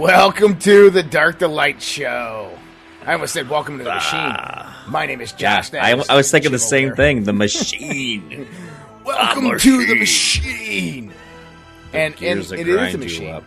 [0.00, 2.56] Welcome to the Dark to Light Show.
[3.04, 4.18] I almost said welcome to the machine.
[4.18, 4.82] Ah.
[4.88, 5.74] My name is Yeah, Josh.
[5.74, 7.24] I, I was thinking the same thing.
[7.24, 8.48] The machine.
[9.04, 11.12] Welcome to the machine.
[11.92, 13.44] And, and gears it is a machine.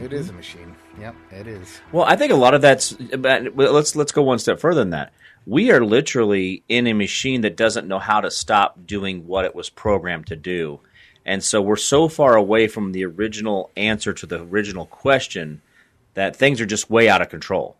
[0.00, 0.76] It is a machine.
[1.00, 1.80] Yep, it is.
[1.90, 2.92] well, I think a lot of that's.
[2.92, 5.12] But let's let's go one step further than that.
[5.44, 9.56] We are literally in a machine that doesn't know how to stop doing what it
[9.56, 10.78] was programmed to do,
[11.24, 15.62] and so we're so far away from the original answer to the original question
[16.14, 17.76] that things are just way out of control.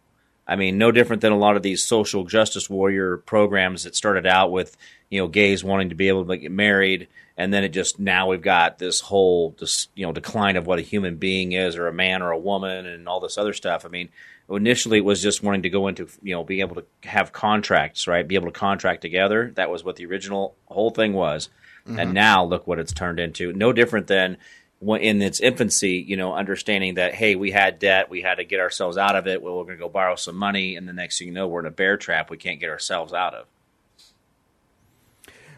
[0.47, 4.27] I mean, no different than a lot of these social justice warrior programs that started
[4.27, 4.77] out with,
[5.09, 8.28] you know, gays wanting to be able to get married, and then it just now
[8.28, 9.56] we've got this whole
[9.95, 12.87] you know decline of what a human being is, or a man or a woman,
[12.87, 13.87] and all this other stuff.
[13.87, 14.11] I mean,
[14.50, 18.06] initially it was just wanting to go into you know being able to have contracts,
[18.06, 18.28] right?
[18.28, 19.50] Be able to contract together.
[19.55, 21.48] That was what the original whole thing was,
[21.87, 22.13] and mm-hmm.
[22.13, 23.53] now look what it's turned into.
[23.53, 24.39] No different than
[24.81, 28.61] in its infancy, you know, understanding that hey, we had debt, we had to get
[28.61, 29.43] ourselves out of it.
[29.43, 31.61] Well, we're going to go borrow some money, and the next thing you know, we're
[31.61, 33.47] in a bear trap we can't get ourselves out of.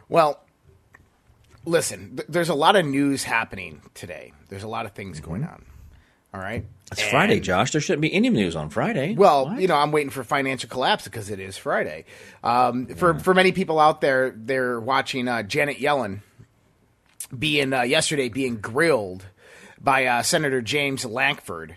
[0.08, 0.40] Well,
[1.64, 4.32] listen, th- there's a lot of news happening today.
[4.48, 5.30] There's a lot of things mm-hmm.
[5.30, 5.64] going on.
[6.36, 6.66] All right?
[6.92, 7.70] It's Friday, Josh.
[7.72, 9.14] There shouldn't be any news on Friday.
[9.14, 9.58] Well, What?
[9.60, 12.04] you know, I'm waiting for financial collapse because it is Friday.
[12.44, 16.20] Um, For for many people out there, they're watching uh, Janet Yellen
[17.36, 19.24] being uh, yesterday being grilled
[19.80, 21.76] by uh, Senator James Lankford,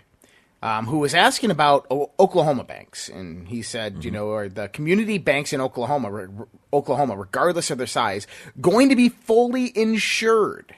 [0.62, 4.68] um, who was asking about o- Oklahoma banks, and he said, you know, are the
[4.68, 8.26] community banks in Oklahoma, re- Oklahoma, regardless of their size,
[8.60, 10.74] going to be fully insured?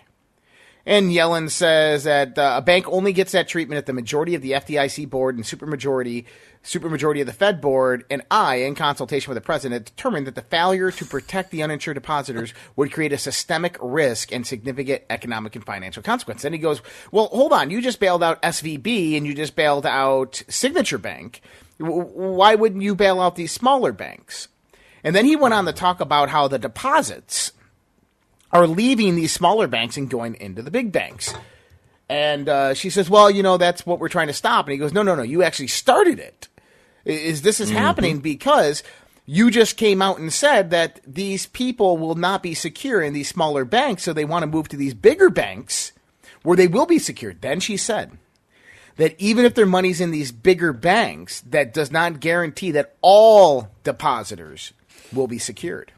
[0.84, 4.43] And Yellen says that uh, a bank only gets that treatment if the majority of
[4.43, 6.25] the FDIC board and supermajority
[6.65, 10.43] supermajority of the Fed board and I, in consultation with the president, determined that the
[10.43, 15.65] failure to protect the uninsured depositors would create a systemic risk and significant economic and
[15.65, 16.43] financial consequence.
[16.43, 17.70] Then he goes, "Well, hold on.
[17.70, 21.41] You just bailed out SVB and you just bailed out Signature Bank.
[21.78, 24.49] Why wouldn't you bail out these smaller banks?"
[25.04, 27.53] And then he went on to talk about how the deposits
[28.52, 31.34] are leaving these smaller banks and going into the big banks.
[32.08, 34.78] And uh, she says, "Well, you know, that's what we're trying to stop." And he
[34.78, 35.22] goes, "No, no, no.
[35.22, 36.48] You actually started it.
[37.04, 38.82] Is this is happening because
[39.24, 43.28] you just came out and said that these people will not be secure in these
[43.28, 45.92] smaller banks, so they want to move to these bigger banks
[46.42, 48.12] where they will be secured." Then she said
[48.96, 53.70] that even if their money's in these bigger banks, that does not guarantee that all
[53.84, 54.74] depositors
[55.12, 55.92] will be secured.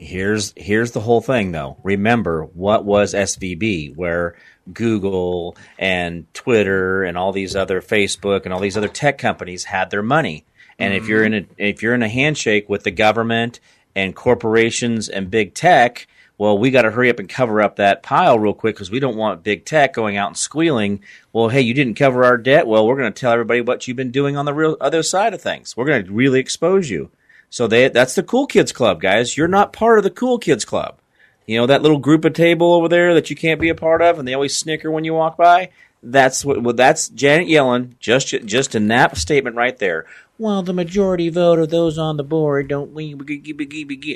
[0.00, 1.76] Here's here's the whole thing though.
[1.82, 4.36] Remember what was SVB, where
[4.72, 9.90] Google and Twitter and all these other Facebook and all these other tech companies had
[9.90, 10.44] their money.
[10.78, 13.60] And if you're in a if you're in a handshake with the government
[13.94, 16.06] and corporations and big tech,
[16.38, 18.98] well, we got to hurry up and cover up that pile real quick because we
[18.98, 21.00] don't want big tech going out and squealing.
[21.34, 22.66] Well, hey, you didn't cover our debt.
[22.66, 25.34] Well, we're going to tell everybody what you've been doing on the real other side
[25.34, 25.76] of things.
[25.76, 27.10] We're going to really expose you.
[27.50, 29.36] So they that's the cool kids club, guys.
[29.36, 30.98] You're not part of the cool kids club.
[31.46, 34.00] You know that little group of table over there that you can't be a part
[34.02, 35.70] of, and they always snicker when you walk by.
[36.02, 36.62] That's what.
[36.62, 37.98] Well, that's Janet Yellen.
[37.98, 40.06] Just just in that statement right there.
[40.38, 43.14] Well, the majority vote of those on the board don't we?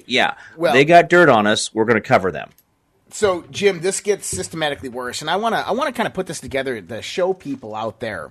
[0.06, 1.74] Yeah, Well- they got dirt on us.
[1.74, 2.50] We're going to cover them.
[3.10, 6.14] so Jim, this gets systematically worse, and I want to I want to kind of
[6.14, 8.30] put this together to show people out there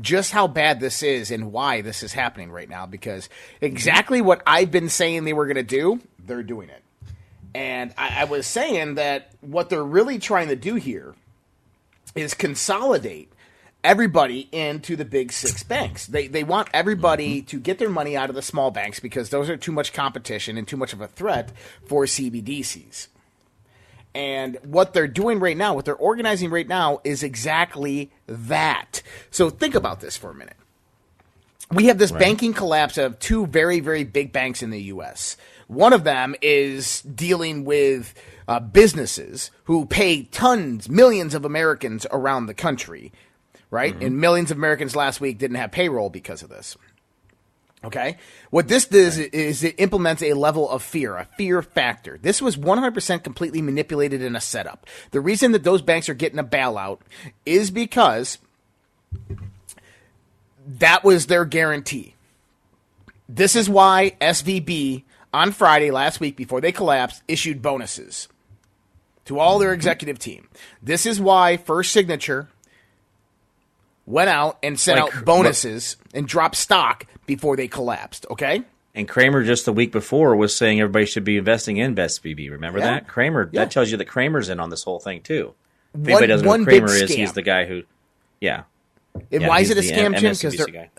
[0.00, 2.86] just how bad this is and why this is happening right now.
[2.86, 3.28] Because
[3.60, 6.82] exactly what I've been saying they were going to do, they're doing it.
[7.54, 11.14] And I, I was saying that what they're really trying to do here
[12.14, 13.32] is consolidate
[13.84, 16.06] everybody into the big six banks.
[16.06, 17.46] They they want everybody mm-hmm.
[17.46, 20.56] to get their money out of the small banks because those are too much competition
[20.56, 21.52] and too much of a threat
[21.86, 23.08] for CBDCs.
[24.14, 29.02] And what they're doing right now, what they're organizing right now is exactly that.
[29.30, 30.56] So think about this for a minute.
[31.70, 35.38] We have this banking collapse of two very, very big banks in the U.S.
[35.68, 38.12] One of them is dealing with
[38.46, 43.10] uh, businesses who pay tons, millions of Americans around the country,
[43.70, 43.96] right?
[44.02, 46.76] And millions of Americans last week didn't have payroll because of this.
[47.84, 48.16] Okay.
[48.50, 52.18] What this does is it implements a level of fear, a fear factor.
[52.20, 54.86] This was 100% completely manipulated in a setup.
[55.10, 57.00] The reason that those banks are getting a bailout
[57.44, 58.38] is because
[60.66, 62.14] that was their guarantee.
[63.28, 65.02] This is why SVB
[65.32, 68.28] on Friday last week, before they collapsed, issued bonuses
[69.24, 70.48] to all their executive team.
[70.82, 72.48] This is why First Signature
[74.04, 78.26] went out and sent Like, out bonuses and dropped stock before they collapsed.
[78.30, 78.62] Okay.
[78.94, 82.50] And Cramer just the week before was saying everybody should be investing in Best SVB.
[82.50, 82.84] Remember Yeah.
[82.86, 83.08] that?
[83.08, 83.64] Cramer Yeah.
[83.64, 85.54] that tells you that Cramer's in on this whole thing too.
[85.94, 87.82] If One- anybody doesn't know who Cramer is, he's the guy who
[88.40, 88.64] Yeah.
[89.30, 90.32] And Yeah, why is it a scam, Jim?
[90.32, 90.90] Because they're guy.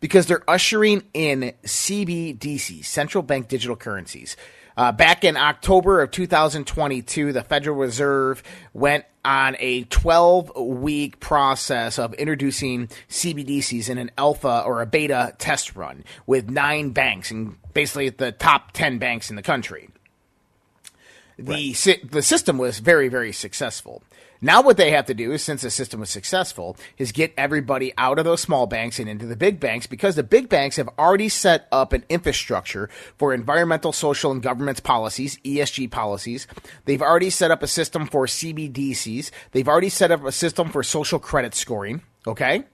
[0.00, 4.36] because they're ushering in CBDC, central bank digital currencies.
[4.76, 8.42] Uh, back in October of 2022, the Federal Reserve
[8.72, 15.34] went on a 12 week process of introducing CBDCs in an alpha or a beta
[15.38, 19.88] test run with nine banks and basically the top 10 banks in the country
[21.38, 24.02] the si- the system was very very successful.
[24.44, 27.92] Now what they have to do is since the system was successful is get everybody
[27.96, 30.90] out of those small banks and into the big banks because the big banks have
[30.98, 36.48] already set up an infrastructure for environmental, social and governance policies, ESG policies.
[36.86, 39.30] They've already set up a system for CBDCs.
[39.52, 42.64] They've already set up a system for social credit scoring, okay?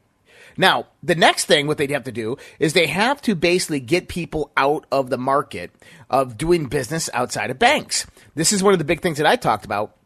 [0.57, 4.09] Now, the next thing what they'd have to do is they have to basically get
[4.09, 5.71] people out of the market
[6.09, 8.07] of doing business outside of banks.
[8.35, 9.98] This is one of the big things that I talked about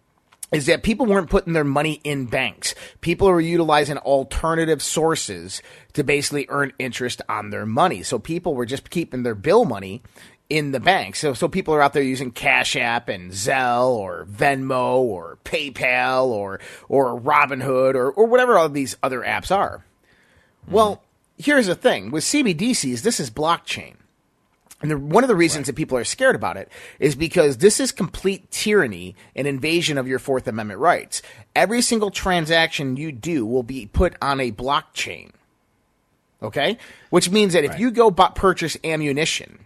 [0.53, 2.75] is that people weren't putting their money in banks.
[3.01, 5.63] People were utilizing alternative sources
[5.95, 8.03] to basically earn interest on their money.
[8.03, 10.03] So people were just keeping their bill money
[10.51, 11.17] in the bank.
[11.17, 16.27] So so people are out there using Cash App and Zelle or Venmo or PayPal
[16.27, 16.61] or
[16.91, 19.85] or Robinhood or or whatever all these other apps are.
[20.69, 21.03] Well,
[21.39, 23.95] here's the thing with CBDCs, this is blockchain.
[24.83, 26.69] And the, one of the reasons that people are scared about it
[26.99, 31.23] is because this is complete tyranny and invasion of your Fourth Amendment rights.
[31.55, 35.31] Every single transaction you do will be put on a blockchain.
[36.43, 36.79] Okay?
[37.11, 39.61] Which means that if you go bu- purchase ammunition,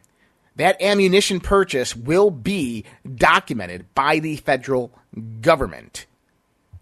[0.57, 2.85] that ammunition purchase will be
[3.15, 4.93] documented by the federal
[5.41, 6.07] government.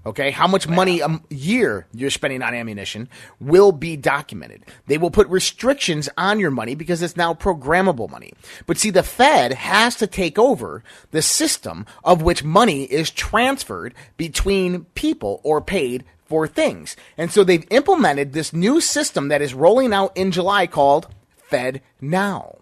[0.07, 3.09] Okay, how much money a year you're spending on ammunition
[3.41, 4.63] will be documented.
[4.87, 8.35] They will put restrictions on your money because it's now programmable money.
[8.67, 13.95] But see, the Fed has to take over the system of which money is transferred
[14.19, 16.97] between people or paid for things.
[17.17, 21.81] And so they've implemented this new system that is rolling out in July called Fed
[22.01, 22.59] Now.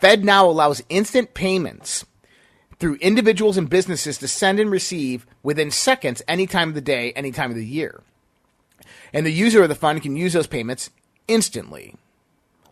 [0.00, 2.06] Fed Now allows instant payments
[2.80, 7.12] through individuals and businesses to send and receive within seconds, any time of the day,
[7.12, 8.02] any time of the year.
[9.12, 10.90] And the user of the fund can use those payments
[11.28, 11.94] instantly.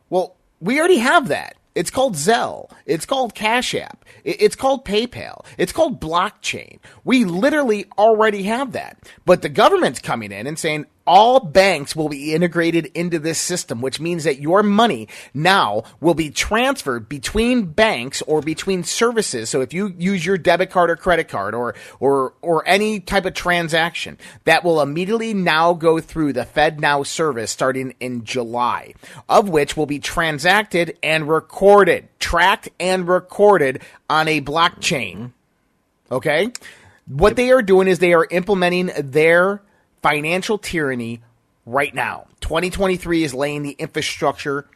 [0.08, 1.56] Well, we already have that.
[1.74, 2.70] It's called Zelle.
[2.86, 4.04] It's called Cash App.
[4.24, 5.44] It's called PayPal.
[5.58, 6.78] It's called blockchain.
[7.04, 8.98] We literally already have that.
[9.24, 13.80] But the government's coming in and saying all banks will be integrated into this system,
[13.80, 19.48] which means that your money now will be transferred between banks or between services.
[19.48, 23.24] So if you use your debit card or credit card or, or, or any type
[23.24, 28.92] of transaction, that will immediately now go through the Fed Now service starting in July,
[29.30, 33.80] of which will be transacted and recorded, tracked and recorded
[34.10, 35.32] on a blockchain.
[36.12, 36.52] Okay?
[37.06, 39.62] What they are doing is they are implementing their
[40.02, 41.22] financial tyranny
[41.66, 42.26] right now.
[42.40, 44.66] 2023 is laying the infrastructure.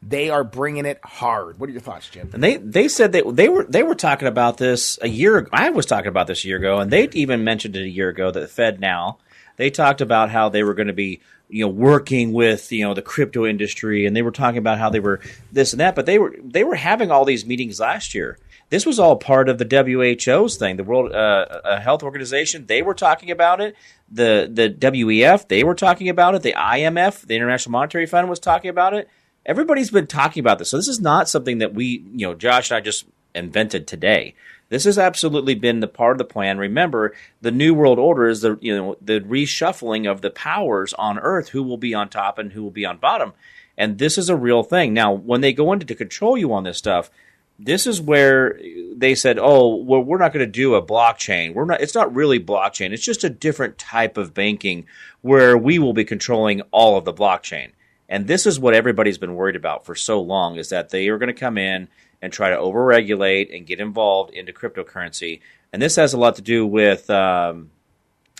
[0.00, 1.58] They are bringing it hard.
[1.58, 2.30] What are your thoughts, Jim?
[2.32, 5.50] And they they said that they were they were talking about this a year ago.
[5.52, 8.08] I was talking about this a year ago, and they even mentioned it a year
[8.08, 9.18] ago that the Fed now
[9.58, 12.94] they talked about how they were going to be you know working with you know
[12.94, 15.20] the crypto industry, and they were talking about how they were
[15.52, 15.94] this and that.
[15.94, 18.38] But they were they were having all these meetings last year.
[18.70, 22.66] This was all part of the WHO's thing, the World uh, Health Organization.
[22.66, 23.76] They were talking about it.
[24.10, 26.42] The the WEF they were talking about it.
[26.42, 29.08] The IMF, the International Monetary Fund, was talking about it
[29.48, 30.70] everybody's been talking about this.
[30.70, 34.34] So this is not something that we, you know, Josh and I just invented today.
[34.68, 36.58] This has absolutely been the part of the plan.
[36.58, 41.18] Remember, the new world order is the you know the reshuffling of the powers on
[41.18, 43.32] Earth, who will be on top and who will be on bottom,
[43.78, 44.92] and this is a real thing.
[44.92, 47.10] Now, when they go into to control you on this stuff,
[47.58, 48.58] this is where
[48.94, 51.54] they said, "Oh, well, we're not going to do a blockchain.
[51.54, 51.80] We're not.
[51.80, 52.92] It's not really blockchain.
[52.92, 54.86] It's just a different type of banking
[55.22, 57.72] where we will be controlling all of the blockchain."
[58.08, 61.18] And this is what everybody's been worried about for so long: is that they are
[61.18, 61.88] going to come in
[62.22, 65.40] and try to overregulate and get involved into cryptocurrency.
[65.72, 67.70] And this has a lot to do with, um,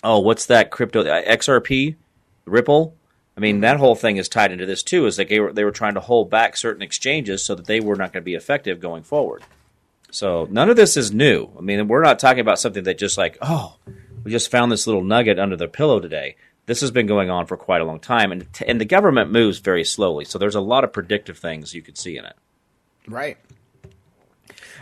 [0.03, 1.95] oh, what's that crypto XRP,
[2.45, 2.95] Ripple?
[3.39, 3.61] I mean, mm-hmm.
[3.61, 5.05] that whole thing is tied into this too.
[5.05, 7.79] Is that they were they were trying to hold back certain exchanges so that they
[7.79, 9.43] were not going to be effective going forward.
[10.11, 11.49] So none of this is new.
[11.57, 13.77] I mean, we're not talking about something that just like, oh,
[14.25, 16.35] we just found this little nugget under the pillow today.
[16.65, 19.59] This has been going on for quite a long time, and and the government moves
[19.59, 20.25] very slowly.
[20.25, 22.35] So there's a lot of predictive things you could see in it.
[23.07, 23.37] Right.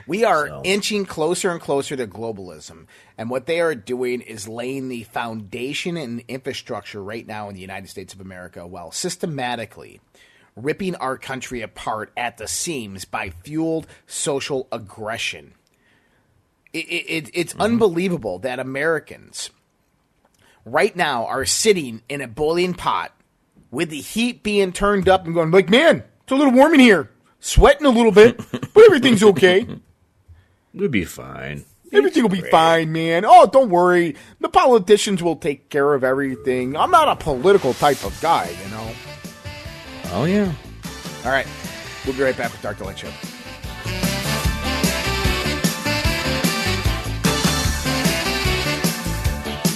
[0.07, 2.85] We are So- inching closer and closer to globalism.
[3.17, 7.61] And what they are doing is laying the foundation and infrastructure right now in the
[7.61, 9.99] United States of America while systematically
[10.55, 15.53] ripping our country apart at the seams by fueled social aggression.
[16.73, 17.61] It, it, it- it's mm-hmm.
[17.61, 19.49] unbelievable that Americans
[20.65, 23.13] right now are sitting in a boiling pot
[23.71, 26.79] with the heat being turned up and going like, man, it's a little warm in
[26.79, 27.11] here.
[27.39, 28.37] Sweating a little bit,
[28.73, 29.67] but everything's okay.
[30.77, 31.65] We'd be fine.
[31.91, 33.25] Everything will be fine, man.
[33.25, 34.15] Oh, don't worry.
[34.39, 36.75] The politicians will take care of everything.
[36.75, 38.91] I'm not a political type of guy, you know.
[40.11, 40.53] Oh yeah.
[41.25, 41.47] All right.
[42.05, 43.09] We'll be right back with Dark to Light Show.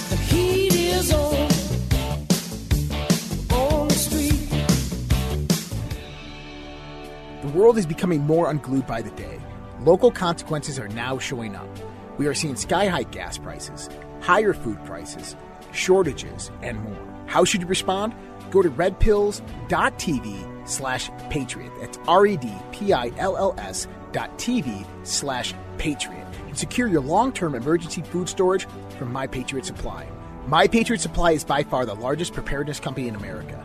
[0.08, 1.50] The heat is on
[3.50, 4.48] on the street.
[7.42, 9.40] The world is becoming more unglued by the day.
[9.84, 11.68] Local consequences are now showing up.
[12.16, 13.88] We are seeing sky high gas prices,
[14.20, 15.34] higher food prices,
[15.72, 17.24] shortages, and more.
[17.26, 18.14] How should you respond?
[18.52, 21.72] Go to redpills.tv slash patriot.
[21.80, 26.26] That's R-E-D-P-I-L-L-S dot TV slash patriot.
[26.46, 30.06] And secure your long-term emergency food storage from My Patriot Supply.
[30.46, 33.64] My Patriot Supply is by far the largest preparedness company in America.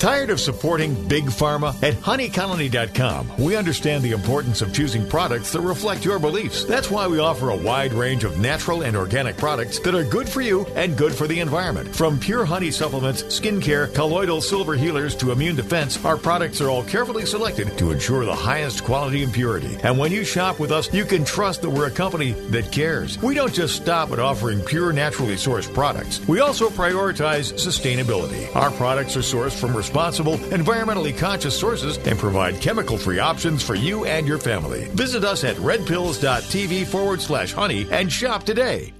[0.00, 1.72] Tired of supporting Big Pharma?
[1.82, 6.64] At honeycolony.com, we understand the importance of choosing products that reflect your beliefs.
[6.64, 10.28] That's why we offer a wide range of natural and organic products that are good
[10.28, 11.94] for you and good for the environment.
[11.94, 16.82] From pure honey supplements, skincare, colloidal silver healers to immune defense, our products are all
[16.82, 19.78] carefully selected to ensure the highest quality and purity.
[19.84, 23.22] And when you shop with us, you can trust that we're a company that cares.
[23.22, 26.20] We don't just stop at offering pure, naturally sourced products.
[26.26, 28.54] We also prioritize sustainability.
[28.56, 33.74] Our products are sourced from responsible, environmentally conscious sources and provide chemical free options for
[33.74, 34.86] you and your family.
[34.92, 38.94] Visit us at redpills.tv forward slash honey and shop today.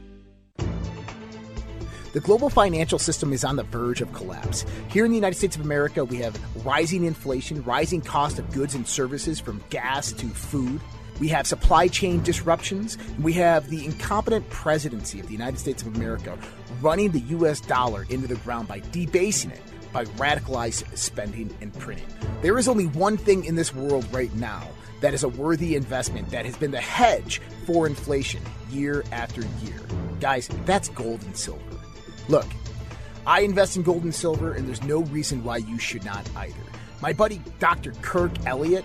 [2.12, 4.67] The global financial system is on the verge of collapse.
[4.88, 8.75] Here in the United States of America, we have rising inflation, rising cost of goods
[8.75, 10.83] and services from gas to food.
[11.19, 12.99] We have supply chain disruptions.
[13.21, 16.37] We have the incompetent presidency of the United States of America
[16.83, 19.62] running the US dollar into the ground by debasing it,
[19.94, 22.06] by radicalized spending and printing.
[22.42, 24.68] There is only one thing in this world right now
[25.00, 29.80] that is a worthy investment that has been the hedge for inflation year after year.
[30.20, 31.62] Guys, that's gold and silver.
[32.28, 32.46] Look,
[33.26, 36.54] I invest in gold and silver, and there's no reason why you should not either.
[37.00, 37.92] My buddy Dr.
[38.02, 38.84] Kirk Elliott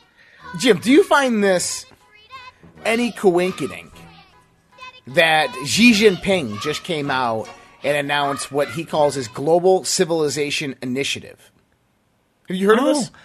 [0.57, 1.85] Jim, do you find this
[2.85, 3.91] any coincidence
[5.07, 7.49] that Xi Jinping just came out
[7.83, 11.51] and announced what he calls his Global Civilization Initiative?
[12.47, 13.09] Have you heard of this?
[13.13, 13.17] Oh,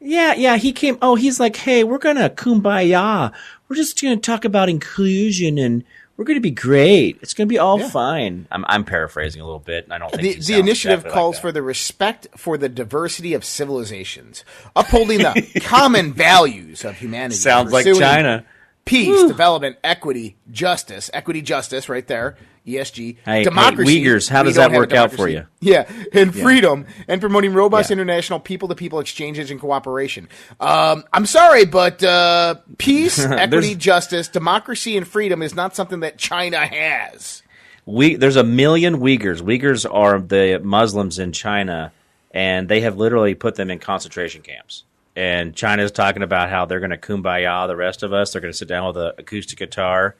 [0.00, 0.96] yeah, yeah, he came.
[1.02, 3.32] Oh, he's like, hey, we're gonna kumbaya.
[3.68, 5.84] We're just gonna talk about inclusion and
[6.18, 7.16] we're gonna be great.
[7.22, 7.88] It's gonna be all Yeah.
[7.88, 8.46] fine.
[8.50, 9.86] I'm, I'm paraphrasing a little bit.
[9.90, 13.32] I don't think The, the initiative exactly calls like for the respect for the diversity
[13.34, 14.44] of civilizations,
[14.76, 17.36] upholding the common values of humanity.
[17.36, 18.44] Sounds like China.
[18.84, 22.36] Peace, development, equity, justice, equity, justice, right there.
[22.68, 24.02] ESG, Hey, hey, democracy.
[24.04, 25.46] Uyghurs, how does that work out for you?
[25.60, 27.94] Yeah, and freedom, and promoting robust Yeah.
[27.94, 30.28] international people-to-people exchanges and cooperation.
[30.60, 36.18] Um, I'm sorry, but uh, peace, equity, justice, democracy, and freedom is not something that
[36.18, 37.42] China has.
[37.86, 39.40] We there's a million Uyghurs.
[39.40, 41.90] Uyghurs are the Muslims in China,
[42.32, 44.84] and they have literally put them in concentration camps.
[45.16, 48.32] And China's talking about how they're going to kumbaya the rest of us.
[48.32, 50.14] They're going to sit down with an acoustic guitar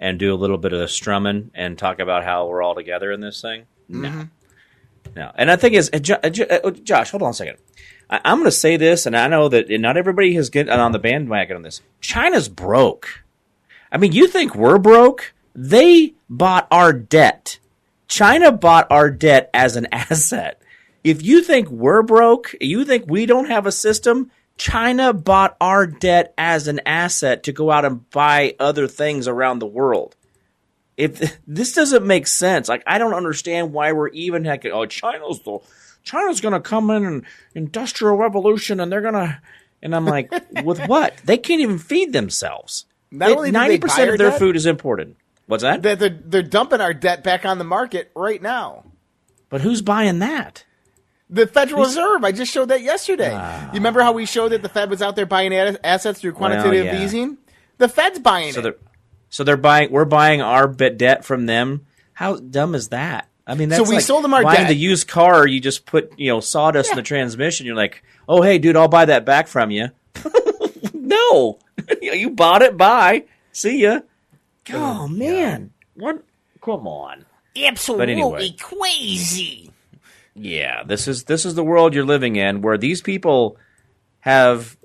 [0.00, 3.12] and do a little bit of the strumming and talk about how we're all together
[3.12, 3.66] in this thing.
[3.88, 4.28] No,
[5.14, 5.30] no.
[5.34, 7.58] And the thing is, uh, uh, uh, Josh, hold on a second.
[8.08, 10.92] I, I'm going to say this, and I know that not everybody has get on
[10.92, 11.82] the bandwagon on this.
[12.00, 13.22] China's broke.
[13.92, 15.34] I mean, you think we're broke?
[15.54, 17.58] They bought our debt.
[18.08, 20.60] China bought our debt as an asset.
[21.04, 24.30] If you think we're broke, you think we don't have a system,
[24.60, 29.58] China bought our debt as an asset to go out and buy other things around
[29.58, 30.14] the world.
[30.98, 35.40] If this doesn't make sense, like I don't understand why we're even like, oh, China's
[35.40, 35.60] the
[36.02, 37.24] China's going to come in and
[37.54, 39.40] industrial revolution, and they're going to,
[39.82, 40.30] and I'm like,
[40.62, 41.16] with what?
[41.24, 42.84] They can't even feed themselves.
[43.10, 45.16] Ninety percent of their debt- food is imported.
[45.46, 45.80] What's that?
[45.80, 48.84] They're, they're, they're dumping our debt back on the market right now.
[49.48, 50.64] But who's buying that?
[51.30, 52.24] The Federal Reserve.
[52.24, 53.30] I just showed that yesterday.
[53.30, 53.70] you ah.
[53.72, 57.04] remember how we showed that the Fed was out there buying assets through quantitative yeah.
[57.04, 57.38] easing?
[57.78, 58.62] The Fed's buying So it.
[58.62, 58.76] they're
[59.30, 59.92] so they're buying.
[59.92, 61.86] We're buying our debt from them.
[62.12, 63.28] How dumb is that?
[63.46, 64.68] I mean, that's we like sold them our buying debt.
[64.68, 65.46] the used car.
[65.46, 67.64] You just put you know sawdust in the transmission.
[67.64, 69.90] You're like, oh hey, dude, I'll buy that back from you.
[70.92, 71.58] no,
[72.02, 72.76] you bought it.
[72.76, 73.24] Bye.
[73.52, 74.00] See ya.
[74.72, 76.22] Oh man, what?
[76.60, 77.24] Come on.
[77.56, 78.54] Absolutely anyway.
[78.58, 79.69] crazy.
[80.34, 83.56] Yeah, this is this is the world you're living in, where these people
[84.20, 84.76] have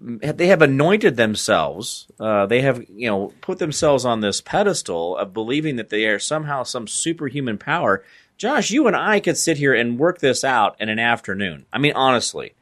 [0.00, 2.06] they have anointed themselves.
[2.18, 6.18] Uh, they have you know put themselves on this pedestal of believing that they are
[6.18, 8.04] somehow some superhuman power.
[8.36, 11.66] Josh, you and I could sit here and work this out in an afternoon.
[11.72, 12.54] I mean, honestly,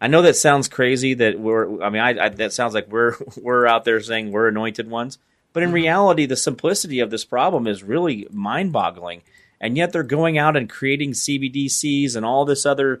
[0.00, 1.14] I know that sounds crazy.
[1.14, 4.48] That we're I mean, I, I that sounds like we're we're out there saying we're
[4.48, 5.18] anointed ones.
[5.52, 9.22] But in reality, the simplicity of this problem is really mind boggling.
[9.60, 13.00] And yet they're going out and creating CBDCs and all this other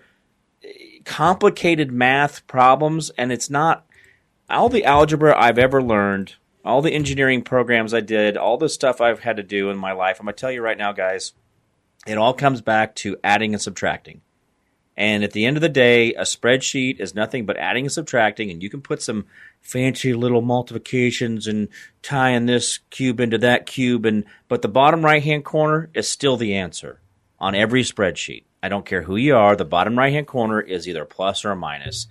[0.62, 3.10] eh, complicated math problems.
[3.10, 3.86] And it's not
[4.50, 6.34] all the algebra I've ever learned,
[6.64, 9.92] all the engineering programs I did, all the stuff I've had to do in my
[9.92, 10.18] life.
[10.18, 11.32] I'm going to tell you right now, guys,
[12.06, 14.22] it all comes back to adding and subtracting.
[14.96, 18.50] And at the end of the day, a spreadsheet is nothing but adding and subtracting,
[18.50, 19.26] and you can put some
[19.60, 21.68] fancy little multiplications and
[22.02, 26.36] tying this cube into that cube, and but the bottom right hand corner is still
[26.36, 27.00] the answer
[27.38, 28.44] on every spreadsheet.
[28.62, 31.54] I don't care who you are, the bottom right hand corner is either plus or
[31.54, 32.08] minus.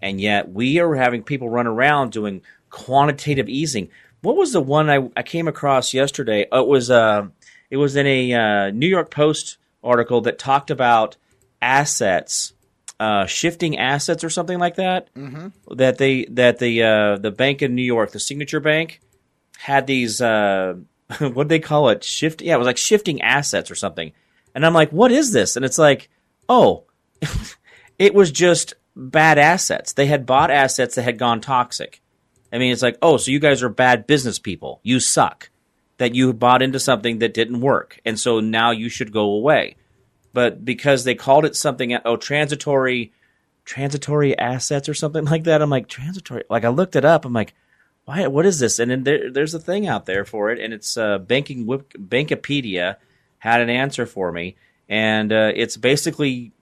[0.00, 3.90] And yet we are having people run around doing quantitative easing.
[4.22, 6.46] What was the one I, I came across yesterday?
[6.50, 7.28] Oh, it was uh,
[7.70, 11.16] it was in a uh, New York Post article that talked about
[11.60, 12.54] assets,
[13.04, 15.12] uh, shifting assets or something like that.
[15.14, 15.74] Mm-hmm.
[15.76, 19.00] That they that the uh, the bank in New York, the Signature Bank,
[19.58, 20.76] had these uh,
[21.18, 22.40] what they call it shift.
[22.40, 24.12] Yeah, it was like shifting assets or something.
[24.54, 25.56] And I'm like, what is this?
[25.56, 26.08] And it's like,
[26.48, 26.84] oh,
[27.98, 29.92] it was just bad assets.
[29.92, 32.00] They had bought assets that had gone toxic.
[32.52, 34.80] I mean, it's like, oh, so you guys are bad business people.
[34.82, 35.50] You suck.
[35.98, 38.00] That you bought into something that didn't work.
[38.04, 39.76] And so now you should go away.
[40.34, 43.12] But because they called it something, oh, transitory,
[43.64, 46.44] transitory assets or something like that, I'm like, transitory.
[46.50, 47.24] Like I looked it up.
[47.24, 47.54] I'm like,
[48.04, 48.78] why, what is this?
[48.78, 50.58] And then there, there's a thing out there for it.
[50.58, 52.96] And it's uh, banking, Bankopedia
[53.38, 54.56] had an answer for me.
[54.90, 56.52] And uh, it's basically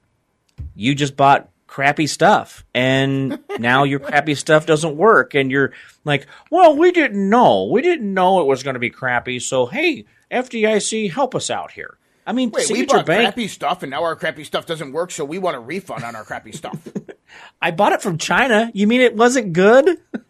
[0.76, 5.72] you just bought crappy stuff and now your crappy stuff doesn't work and you're
[6.04, 9.64] like well we didn't know we didn't know it was going to be crappy so
[9.64, 13.90] hey fdic help us out here i mean Wait, we bought bank crappy stuff, and
[13.90, 16.78] now our crappy stuff doesn't work, so we want a refund on our crappy stuff.
[17.62, 19.98] i bought it from china you mean it wasn't good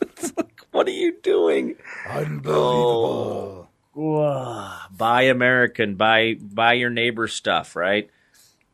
[0.00, 1.74] It's like, what are you doing
[2.08, 3.68] Unbelievable.
[3.96, 4.80] Ugh.
[4.96, 8.08] buy American, buy buy your neighbor stuff, right?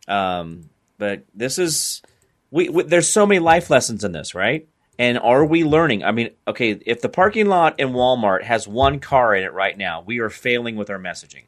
[0.07, 2.03] Um, but this is
[2.51, 4.69] we, we there's so many life lessons in this, right?
[4.99, 6.05] And are we learning?
[6.05, 9.77] I mean, okay, if the parking lot in Walmart has one car in it right
[9.77, 11.45] now, we are failing with our messaging.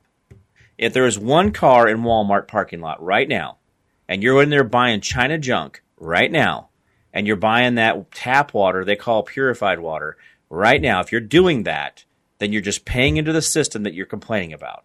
[0.80, 3.58] If there is one car in Walmart parking lot right now,
[4.08, 6.70] and you're in there buying China junk right now,
[7.12, 10.16] and you're buying that tap water they call purified water
[10.48, 12.06] right now, if you're doing that,
[12.38, 14.84] then you're just paying into the system that you're complaining about.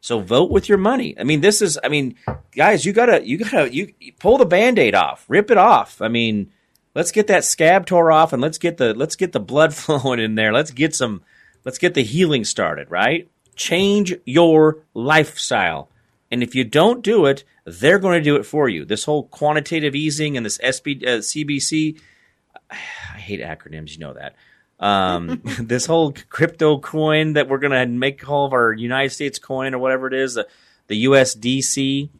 [0.00, 1.18] So vote with your money.
[1.18, 1.76] I mean, this is.
[1.82, 2.14] I mean,
[2.54, 6.00] guys, you gotta, you gotta, you pull the band-aid off, rip it off.
[6.00, 6.52] I mean,
[6.94, 10.20] let's get that scab tore off, and let's get the let's get the blood flowing
[10.20, 10.52] in there.
[10.52, 11.22] Let's get some,
[11.64, 12.92] let's get the healing started.
[12.92, 13.28] Right?
[13.54, 15.90] Change your lifestyle,
[16.30, 18.84] and if you don't do it, they're going to do it for you.
[18.84, 22.00] This whole quantitative easing and this SB, uh, CBC.
[22.70, 23.92] I hate acronyms.
[23.92, 24.34] You know that
[24.82, 29.38] um, this whole crypto coin that we're going to make all of our United States
[29.38, 30.46] coin or whatever it is, the,
[30.88, 32.10] the USDC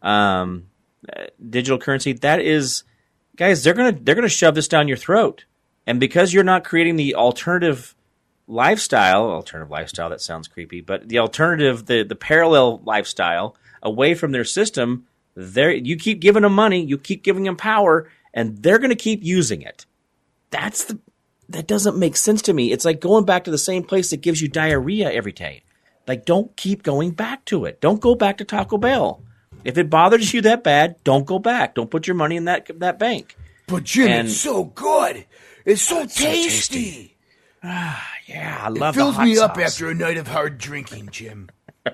[0.00, 0.68] um,
[1.14, 2.84] uh, digital currency, that is,
[3.36, 5.44] guys, they're going to they're going to shove this down your throat,
[5.86, 7.94] and because you're not creating the alternative
[8.46, 14.32] lifestyle, alternative lifestyle that sounds creepy, but the alternative, the the parallel lifestyle away from
[14.32, 18.78] their system, They're, you keep giving them money, you keep giving them power, and they're
[18.78, 19.86] going to keep using it.
[20.50, 20.98] That's the
[21.48, 22.72] that doesn't make sense to me.
[22.72, 25.62] It's like going back to the same place that gives you diarrhea every day.
[26.06, 27.80] Like, don't keep going back to it.
[27.80, 29.22] Don't go back to Taco Bell.
[29.64, 31.74] If it bothers you that bad, don't go back.
[31.74, 33.36] Don't put your money in that that bank.
[33.66, 35.24] But Jim, And- it's so good.
[35.64, 37.13] It's so so tasty.
[37.64, 41.08] Yeah, I It love fills the hot me up after a night of hard drinking,
[41.10, 41.50] Jim.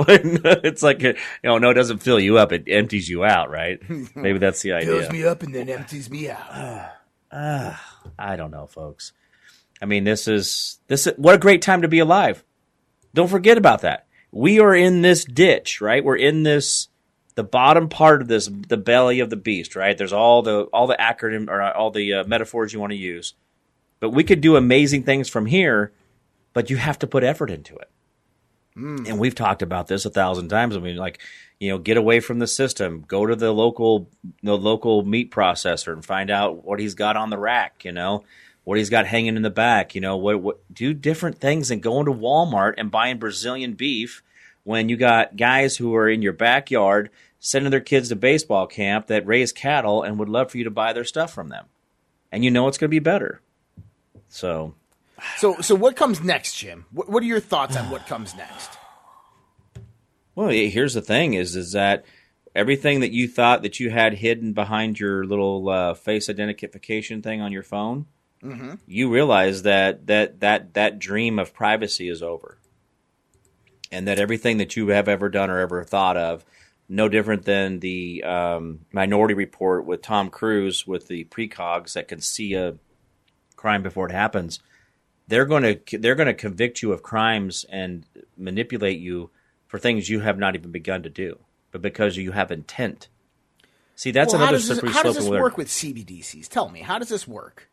[0.08, 3.78] it's like you know, no, it doesn't fill you up; it empties you out, right?
[4.16, 5.00] Maybe that's the idea.
[5.00, 6.92] Fills me up and then empties me out.
[7.32, 9.12] I don't know, folks.
[9.82, 11.06] I mean, this is this.
[11.06, 12.44] Is, what a great time to be alive.
[13.14, 14.06] Don't forget about that.
[14.32, 16.04] We are in this ditch, right?
[16.04, 16.88] We're in this
[17.34, 19.96] the bottom part of this, the belly of the beast, right?
[19.96, 23.34] There's all the all the acronym or all the uh, metaphors you want to use,
[24.00, 25.92] but we could do amazing things from here.
[26.52, 27.90] But you have to put effort into it.
[28.74, 29.04] Hmm.
[29.06, 30.76] and we've talked about this a thousand times.
[30.76, 31.20] I mean, like,
[31.58, 34.08] you know, get away from the system, go to the local,
[34.42, 37.84] the local meat processor and find out what he's got on the rack.
[37.84, 38.24] You know,
[38.64, 39.94] what he's got hanging in the back.
[39.94, 44.22] You know, what, what do different things than going to Walmart and buying Brazilian beef
[44.62, 47.10] when you got guys who are in your backyard
[47.40, 50.70] sending their kids to baseball camp that raise cattle and would love for you to
[50.70, 51.66] buy their stuff from them,
[52.30, 53.40] and you know it's going to be better.
[54.30, 54.74] So
[55.36, 56.86] So, so what comes next, Jim?
[56.92, 58.70] What, what are your thoughts on what comes next?
[60.34, 62.04] Well, here's the thing: is is that
[62.54, 67.40] everything that you thought that you had hidden behind your little uh, face identification thing
[67.40, 68.06] on your phone,
[68.86, 72.56] you realize that that that that dream of privacy is over,
[73.92, 76.44] and that everything that you have ever done or ever thought of,
[76.88, 82.20] no different than the um, Minority Report with Tom Cruise with the precogs that can
[82.20, 82.76] see a
[83.60, 84.58] crime before it happens
[85.28, 88.04] they're going to they're going to convict you of crimes and
[88.36, 89.30] manipulate you
[89.68, 91.38] for things you have not even begun to do,
[91.70, 93.06] but because you have intent.
[93.94, 95.30] See, that's Well, how another does this, slippery how does slope.
[95.30, 96.48] this work with CBDCs?
[96.48, 97.68] Tell me, how does this work?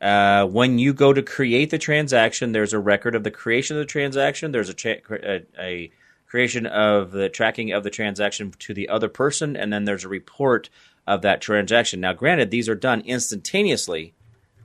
[0.00, 3.80] uh, when you go to create the transaction, there's a record of the creation of
[3.82, 4.50] the transaction.
[4.52, 5.92] There's a, cha- a, a
[6.26, 10.08] creation of the tracking of the transaction to the other person, and then there's a
[10.08, 10.70] report
[11.06, 12.00] of that transaction.
[12.00, 14.14] Now, granted, these are done instantaneously.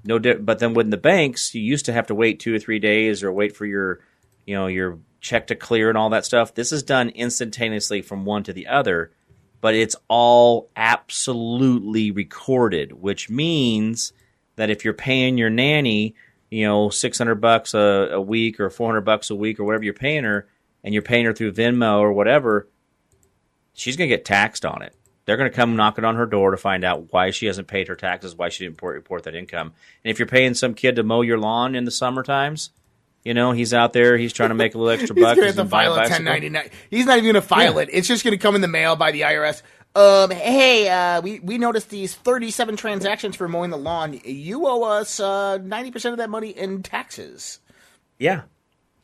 [0.04, 2.60] No, di- but then with the banks, you used to have to wait two or
[2.60, 4.00] three days or wait for your,
[4.46, 6.56] you know, your check to clear and all that stuff.
[6.56, 9.12] This is done instantaneously from one to the other,
[9.60, 14.14] but it's all absolutely recorded, which means
[14.56, 16.16] that if you're paying your nanny,
[16.50, 19.66] you know, six hundred bucks a, a week or four hundred bucks a week or
[19.66, 20.48] whatever you're paying her,
[20.84, 22.70] and you're paying her through Venmo or whatever,
[23.74, 24.96] she's gonna get taxed on it.
[25.30, 27.96] They're gonna come knocking on her door to find out why she hasn't paid her
[27.96, 29.74] taxes, why she didn't report, that income.
[30.04, 32.72] And if you're paying some kid to mow your lawn in the summer times,
[33.24, 35.38] you know, he's out there, he's trying to make a little extra He's buck.
[35.38, 36.72] he's gonna file a 1099.
[36.90, 37.82] He's not even gonna file Yeah.
[37.82, 37.90] it.
[37.92, 39.62] It's just gonna come in the mail by the IRS.
[39.94, 44.20] Um, hey, uh, we we noticed these 37 transactions for mowing the lawn.
[44.24, 47.60] You owe us uh 90% of that money in taxes.
[48.18, 48.42] Yeah.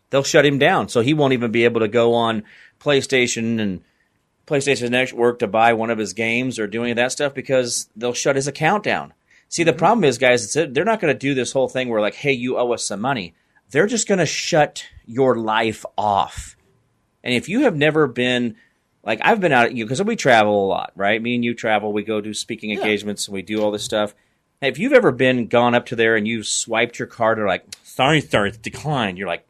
[0.09, 0.89] They'll shut him down.
[0.89, 2.45] So he won't even be able to go on
[2.79, 3.81] PlayStation and
[4.47, 7.89] PlayStation Network to buy one of his games or do any of that stuff because
[7.95, 9.13] they'll shut his account down.
[9.49, 9.79] See, the mm-hmm.
[9.79, 12.33] problem is, guys, it's, they're not going to do this whole thing where, like, hey,
[12.33, 13.33] you owe us some money.
[13.71, 16.55] They're just going to shut your life off.
[17.23, 18.55] And if you have never been,
[19.03, 21.21] like, I've been out, you because we travel a lot, right?
[21.21, 21.91] Me and you travel.
[21.91, 24.13] We go do speaking engagements and we do all this stuff.
[24.61, 27.47] Hey, if you've ever been gone up to there and you swiped your card, they're
[27.47, 29.17] like, sorry, sorry, it's declined.
[29.17, 29.45] You're like,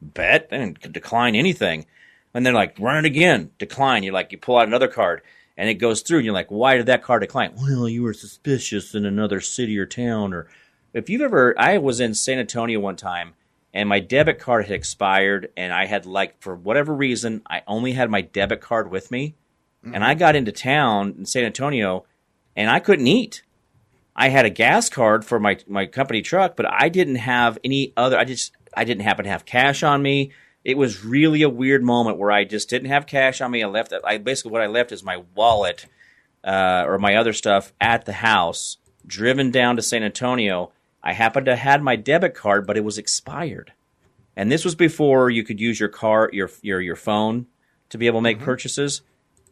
[0.00, 1.86] bet they didn't decline anything.
[2.32, 4.02] And they're like, run it again, decline.
[4.02, 5.22] You're like, you pull out another card
[5.56, 7.54] and it goes through and you're like, why did that card decline?
[7.56, 10.32] Well, you were suspicious in another city or town.
[10.32, 10.48] Or
[10.94, 13.34] if you've ever, I was in San Antonio one time
[13.74, 17.92] and my debit card had expired and I had like, for whatever reason, I only
[17.92, 19.34] had my debit card with me.
[19.94, 22.04] And I got into town in San Antonio
[22.54, 23.42] and I couldn't eat.
[24.14, 27.94] I had a gas card for my my company truck, but I didn't have any
[27.96, 28.18] other.
[28.18, 30.32] I just I didn't happen to have cash on me.
[30.64, 33.62] It was really a weird moment where I just didn't have cash on me.
[33.62, 33.94] I left.
[34.04, 35.86] I basically what I left is my wallet
[36.44, 38.76] uh, or my other stuff at the house.
[39.06, 42.98] Driven down to San Antonio, I happened to had my debit card, but it was
[42.98, 43.72] expired.
[44.36, 47.46] And this was before you could use your car, your your your phone
[47.88, 49.02] to be able to make purchases.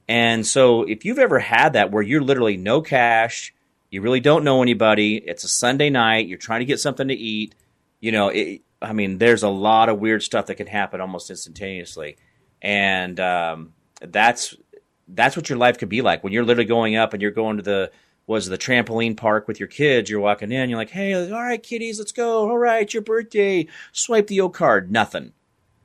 [0.07, 3.53] And so, if you've ever had that where you're literally no cash,
[3.91, 7.15] you really don't know anybody, it's a Sunday night, you're trying to get something to
[7.15, 7.55] eat,
[8.01, 11.31] you know, it, I mean, there's a lot of weird stuff that can happen almost
[11.31, 12.17] instantaneously,
[12.63, 14.55] and um, that's
[15.09, 17.57] that's what your life could be like when you're literally going up and you're going
[17.57, 17.91] to the
[18.27, 20.11] was the trampoline park with your kids.
[20.11, 22.51] You're walking in, you're like, hey, all right, kiddies, let's go.
[22.51, 23.67] All right, your birthday.
[23.91, 25.33] Swipe the old card, nothing.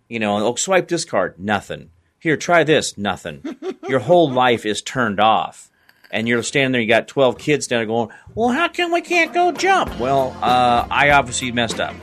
[0.09, 1.89] You know, oh, swipe this card, nothing.
[2.19, 2.97] Here, try this.
[2.97, 3.57] Nothing.
[3.89, 5.69] Your whole life is turned off.
[6.09, 9.01] And you're standing there, you got 12 kids down there going, Well, how come we
[9.01, 9.99] can't go jump?
[9.99, 11.95] Well, uh, I obviously messed up.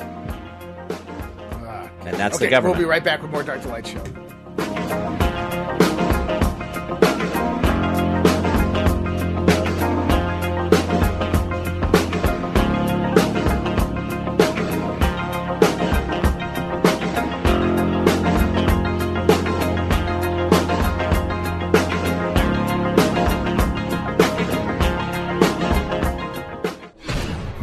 [2.06, 2.78] And that's Okay, the government.
[2.78, 4.02] we'll be right back with more Dark to Light Show.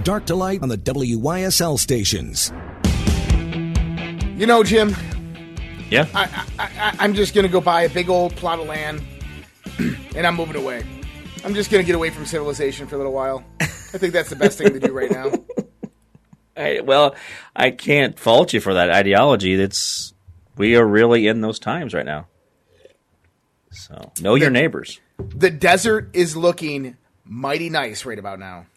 [0.04, 2.54] Dark to Light on the WYSL stations.
[4.38, 4.96] You know, Jim,
[5.90, 6.06] yeah.
[6.14, 9.02] I, I, I'm just going to go buy a big old plot of land
[10.16, 10.84] and I'm moving away.
[11.44, 13.44] I'm just going to get away from civilization for a little while.
[13.60, 15.32] I think that's the best thing to do right now.
[16.56, 17.16] I, well,
[17.56, 19.56] I can't fault you for that ideology.
[19.56, 20.14] That's
[20.56, 22.28] we are really in those times right now.
[23.72, 25.00] So know your neighbors.
[25.18, 26.96] The desert is looking
[27.26, 28.68] mighty nice right about now.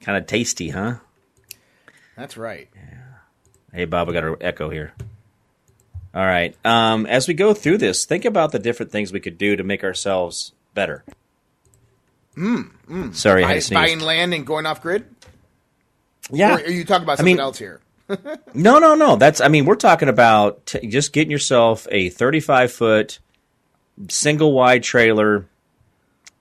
[0.00, 0.96] Kind of tasty, huh?
[2.16, 2.70] That's right.
[3.72, 4.94] Hey, Bob, I got an echo here.
[6.14, 6.56] All right.
[6.64, 9.62] Um, as we go through this, think about the different things we could do to
[9.62, 11.04] make ourselves better.
[12.36, 13.14] Mm, mm.
[13.14, 13.74] Sorry, I Buy, to sneeze.
[13.76, 15.04] buying land and going off grid?
[16.30, 16.54] yeah.
[16.56, 17.80] Or are you talking about I something mean- else here?
[18.54, 19.16] No, no, no.
[19.16, 19.40] That's.
[19.42, 23.18] I mean, we're talking about t- just getting yourself a 35 foot
[24.08, 25.44] single wide trailer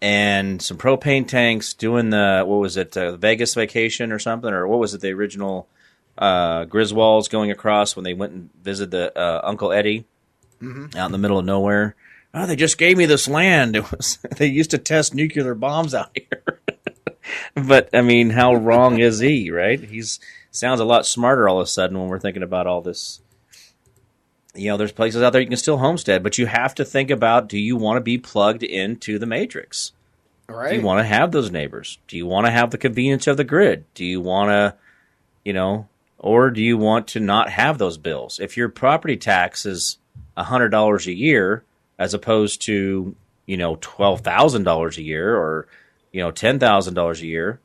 [0.02, 1.74] and some propane tanks.
[1.74, 5.12] Doing the what was it, uh, Vegas vacation or something, or what was it, the
[5.12, 5.68] original
[6.18, 10.06] uh, Griswolds going across when they went and visited the uh, Uncle Eddie
[10.96, 11.96] out in the middle of nowhere.
[12.34, 13.76] Oh, they just gave me this land.
[13.76, 16.62] It was they used to test nuclear bombs out here.
[17.56, 19.52] but I mean, how wrong is he?
[19.52, 19.80] Right?
[19.80, 20.20] He's
[20.52, 23.22] sounds a lot smarter all of a sudden when we're thinking about all this.
[24.56, 27.12] You know, there's places out there you can still homestead, but you have to think
[27.12, 29.92] about: Do you want to be plugged into the matrix?
[30.50, 32.00] All Do you want to have those neighbors?
[32.08, 33.86] Do you want to have the convenience of the grid?
[33.94, 34.76] Do you want to,
[35.44, 38.40] you know, or do you want to not have those bills?
[38.40, 39.98] If your property tax is
[40.36, 41.64] hundred dollars a year,
[41.98, 45.68] as opposed to you know twelve thousand dollars a year, or
[46.12, 47.60] you know ten thousand dollars a year,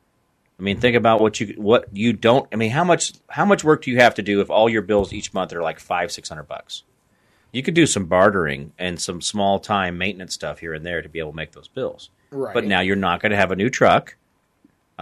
[0.63, 2.49] I mean, think about what you what you don't.
[2.53, 4.83] I mean, how much how much work do you have to do if all your
[4.83, 6.85] bills each month are like five six hundred bucks?
[7.51, 11.09] You could do some bartering and some small time maintenance stuff here and there to
[11.09, 12.11] be able to make those bills.
[12.31, 12.55] Right.
[12.55, 14.17] But now you're not going to have a new truck.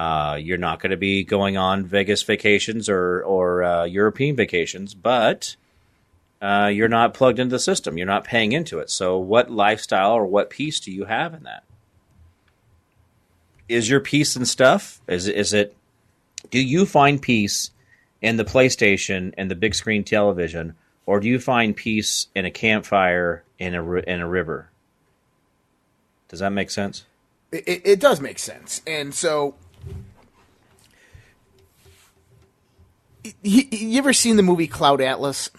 [0.01, 4.95] Uh, you're not going to be going on Vegas vacations or or uh, European vacations,
[4.95, 5.57] but
[6.41, 7.99] uh, you're not plugged into the system.
[7.99, 8.89] You're not paying into it.
[8.89, 11.65] So, what lifestyle or what peace do you have in that?
[13.69, 15.03] Is your peace and stuff?
[15.07, 15.77] Is is it?
[16.51, 17.71] Do you find peace
[18.23, 22.51] in the PlayStation and the big screen television, or do you find peace in a
[22.51, 24.71] campfire in a in a river?
[26.29, 27.05] Does that make sense?
[27.53, 28.81] It, it does make sense.
[28.87, 29.57] And so,
[33.43, 35.51] you, you ever seen the movie Cloud Atlas?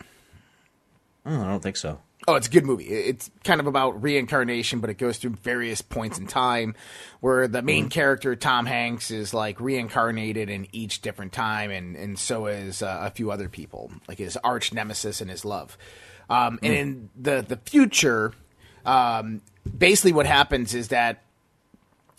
[1.26, 2.00] Oh, I don't think so.
[2.28, 2.86] Oh, it's a good movie.
[2.86, 6.76] It's kind of about reincarnation, but it goes through various points in time
[7.20, 12.20] where the main character, Tom Hanks, is like reincarnated in each different time, and, and
[12.20, 15.78] so is uh, a few other people, like his arch nemesis and his love.
[16.30, 18.34] Um, and in the, the future,
[18.86, 19.42] um,
[19.76, 21.24] basically what happens is that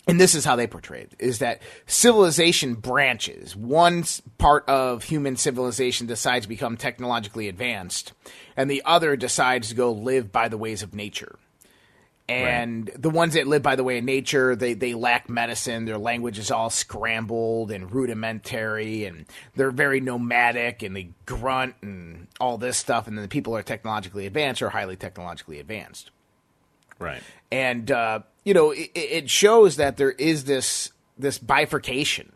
[0.07, 3.55] and this is how they portray it is that civilization branches.
[3.55, 4.03] One
[4.37, 8.13] part of human civilization decides to become technologically advanced
[8.57, 11.37] and the other decides to go live by the ways of nature.
[12.29, 15.97] And the ones that live by the way of nature they, they lack medicine their
[15.97, 22.57] language is all scrambled and rudimentary and they're very nomadic and they grunt and all
[22.57, 26.11] this stuff and then the people who are technologically advanced or highly technologically advanced.
[26.99, 27.23] Right.
[27.51, 32.31] and uh, you know it, it shows that there is this this bifurcation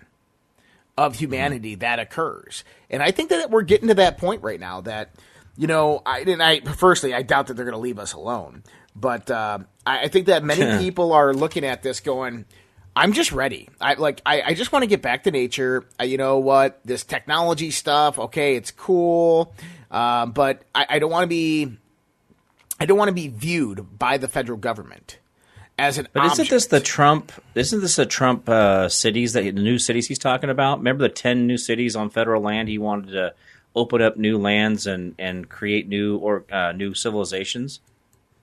[0.98, 2.64] of humanity that occurs.
[2.90, 5.12] And i think that we're getting to that point right now that
[5.56, 8.64] you know i and i firstly i doubt that they're going to leave us alone.
[8.96, 12.46] But uh, I, I think that many people are looking at this going
[12.96, 13.70] i'm just ready.
[13.80, 15.86] I like i, I just want to get back to nature.
[16.00, 16.80] I, you know what?
[16.84, 19.54] This technology stuff okay it's cool.
[19.90, 21.78] Uh, but I, I don't want to be
[22.80, 25.20] I don't want to be viewed by the federal government
[25.78, 27.32] as an But isn't this the Trump?
[27.56, 30.80] Isn't this the Trump uh, cities that the new cities he's talking about?
[30.80, 32.68] Remember the ten new cities on federal land?
[32.68, 33.34] He wanted to
[33.76, 37.80] open up new lands and and create new or uh, new civilizations.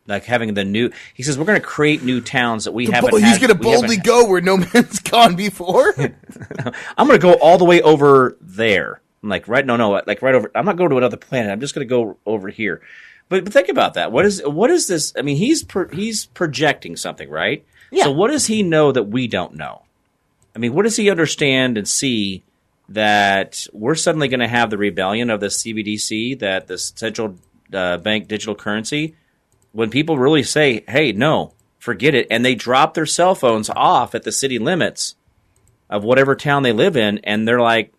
[0.06, 3.10] Like having the new, he says we're going to create new towns that we haven't.
[3.10, 5.94] Bo- he's going to boldly go where no man's gone before.
[5.98, 9.00] I'm going to go all the way over there.
[9.22, 10.50] I'm like right, no, no, like right over.
[10.54, 11.50] I'm not going to another planet.
[11.50, 12.82] I'm just going to go over here.
[13.34, 14.12] But, but think about that.
[14.12, 15.12] What is what is this?
[15.18, 17.66] I mean, he's pro, he's projecting something, right?
[17.90, 18.04] Yeah.
[18.04, 19.82] So what does he know that we don't know?
[20.54, 22.44] I mean, what does he understand and see
[22.88, 27.34] that we're suddenly going to have the rebellion of the CBDC, that the central
[27.72, 29.16] uh, bank digital currency,
[29.72, 34.14] when people really say, "Hey, no, forget it," and they drop their cell phones off
[34.14, 35.16] at the city limits
[35.90, 37.92] of whatever town they live in, and they're like,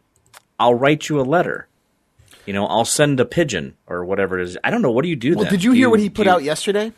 [0.57, 1.67] "I'll write you a letter."
[2.45, 4.57] You know, I'll send a pigeon or whatever it is.
[4.63, 4.91] I don't know.
[4.91, 5.35] What do you do?
[5.35, 5.53] Well, then?
[5.53, 6.91] did you Do hear what he put you- out yesterday?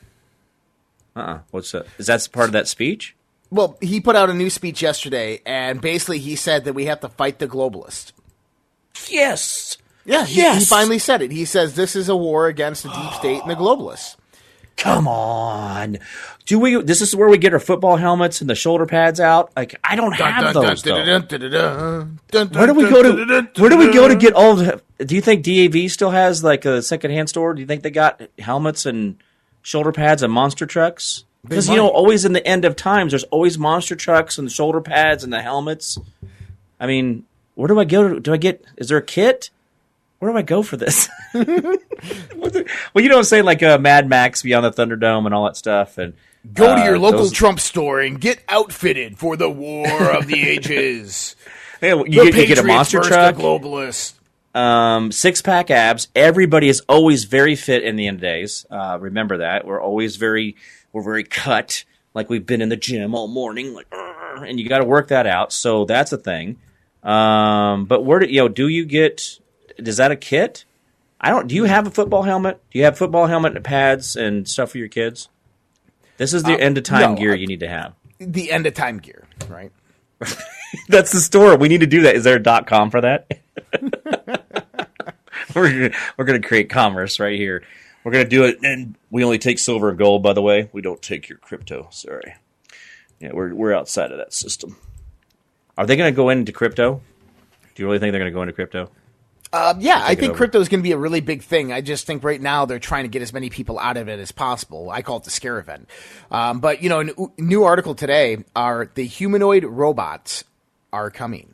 [1.16, 1.40] Uh-uh.
[1.52, 1.88] What's that?
[1.98, 3.16] Is that part of that speech?
[3.50, 7.00] Well, he put out a new speech yesterday, and basically he said that we have
[7.00, 8.12] to fight the globalists.
[9.10, 9.78] Yes.
[10.06, 11.32] Yeah, he, he finally said it.
[11.32, 14.16] He says this is a war against the deep state and the globalists.
[14.78, 15.98] Come on.
[16.46, 16.82] Do we?
[16.82, 19.52] This is where we get our football helmets and the shoulder pads out.
[19.56, 20.84] Like I don't have those.
[22.32, 23.50] Where do we go to?
[23.58, 24.56] Where do we go to get all?
[24.56, 27.54] The, do you think DAV still has like a secondhand store?
[27.54, 29.18] Do you think they got helmets and
[29.64, 31.24] shoulder pads and monster trucks?
[31.44, 34.52] Because you know, always in the end of times, there's always monster trucks and the
[34.52, 35.98] shoulder pads and the helmets.
[36.80, 38.20] I mean, where do I go?
[38.20, 38.64] Do I get?
[38.78, 39.50] Is there a kit?
[40.20, 41.10] Where do I go for this?
[41.34, 41.54] well, you
[43.10, 45.98] know what I'm saying, like uh, Mad Max Beyond the Thunderdome and all that stuff,
[45.98, 46.14] and
[46.54, 50.28] Go to uh, your local those- Trump store and get outfitted for the war of
[50.28, 51.36] the ages.
[51.82, 54.14] Yeah, you, The get, you get a monster truck, the globalists.
[54.58, 56.08] um, six pack abs.
[56.16, 58.66] Everybody is always very fit in the end of days.
[58.72, 60.56] Uh, remember that we're always very
[60.94, 61.84] we're very cut,
[62.16, 65.28] like we've been in the gym all morning, like, and you got to work that
[65.28, 65.52] out.
[65.54, 66.58] So that's a thing.
[67.04, 68.48] Um, but where do you know?
[68.48, 69.40] Do you get?
[69.78, 70.66] Is that a kit?
[71.20, 71.48] I don't.
[71.48, 72.62] Do you have a football helmet?
[72.72, 75.30] Do you have football helmet and pads and stuff for your kids?
[76.18, 77.94] This is the um, end of time no, gear you need to have.
[78.20, 79.72] The end of time gear, right?
[80.88, 81.58] That's the store.
[81.58, 82.16] We need to do that.
[82.16, 83.40] Is there a dot com for that?
[85.56, 87.64] we're gonna, we're going to create commerce right here.
[88.04, 90.24] We're going to do it, and we only take silver and gold.
[90.24, 91.88] By the way, we don't take your crypto.
[91.92, 92.36] Sorry.
[93.20, 94.78] Yeah, we're we're outside of that system.
[95.78, 97.02] Are they going to go into crypto?
[97.76, 98.90] Do you really think they're going to go into crypto?
[99.54, 101.72] Uh, yeah, I think crypto is going to be a really big thing.
[101.72, 104.20] I just think right now they're trying to get as many people out of it
[104.20, 104.90] as possible.
[104.90, 105.90] I call it the scare event.
[106.30, 110.44] Um, but you know, a new article today are the humanoid robots
[110.92, 111.54] are coming.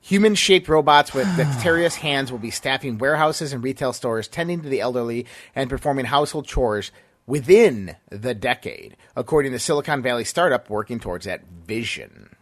[0.00, 4.80] Human-shaped robots with dexterous hands will be staffing warehouses and retail stores, tending to the
[4.80, 6.90] elderly, and performing household chores
[7.26, 12.34] within the decade, according to Silicon Valley startup working towards that vision.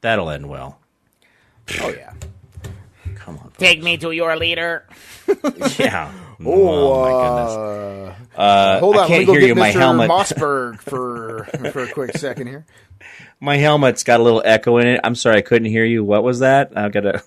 [0.00, 0.80] That'll end well.
[1.80, 2.14] Oh yeah.
[3.24, 3.52] Come on.
[3.56, 4.86] Take me to your leader.
[5.78, 6.12] Yeah.
[6.46, 8.36] Oh, my goodness.
[8.36, 9.54] Uh, Hold I on, can't go hear get you.
[9.54, 9.58] Mr.
[9.58, 10.10] My helmet.
[10.10, 12.66] Mossberg for for a quick second here.
[13.40, 15.00] My helmet's got a little echo in it.
[15.04, 16.02] I'm sorry, I couldn't hear you.
[16.04, 16.76] What was that?
[16.76, 17.22] I've got a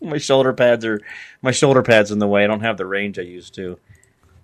[0.00, 1.00] my shoulder pads are
[1.42, 2.42] my shoulder pads in the way.
[2.42, 3.78] I don't have the range I used to.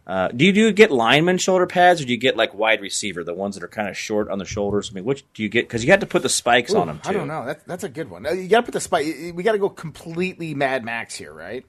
[0.07, 2.83] Uh, do you do you get lineman shoulder pads, or do you get like wide
[2.83, 4.90] receiver, the ones that are kind of short on the shoulders?
[4.90, 5.67] I mean, which do you get?
[5.67, 7.09] Because you had to put the spikes on them too.
[7.09, 7.47] I don't know.
[7.47, 8.25] That's that's a good one.
[8.25, 9.07] You got to put the spike.
[9.35, 11.64] We got to go completely Mad Max here, right?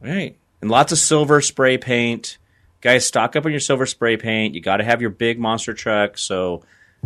[0.00, 0.36] Right.
[0.62, 2.38] And lots of silver spray paint.
[2.80, 4.54] Guys, stock up on your silver spray paint.
[4.54, 6.16] You got to have your big monster truck.
[6.16, 6.62] So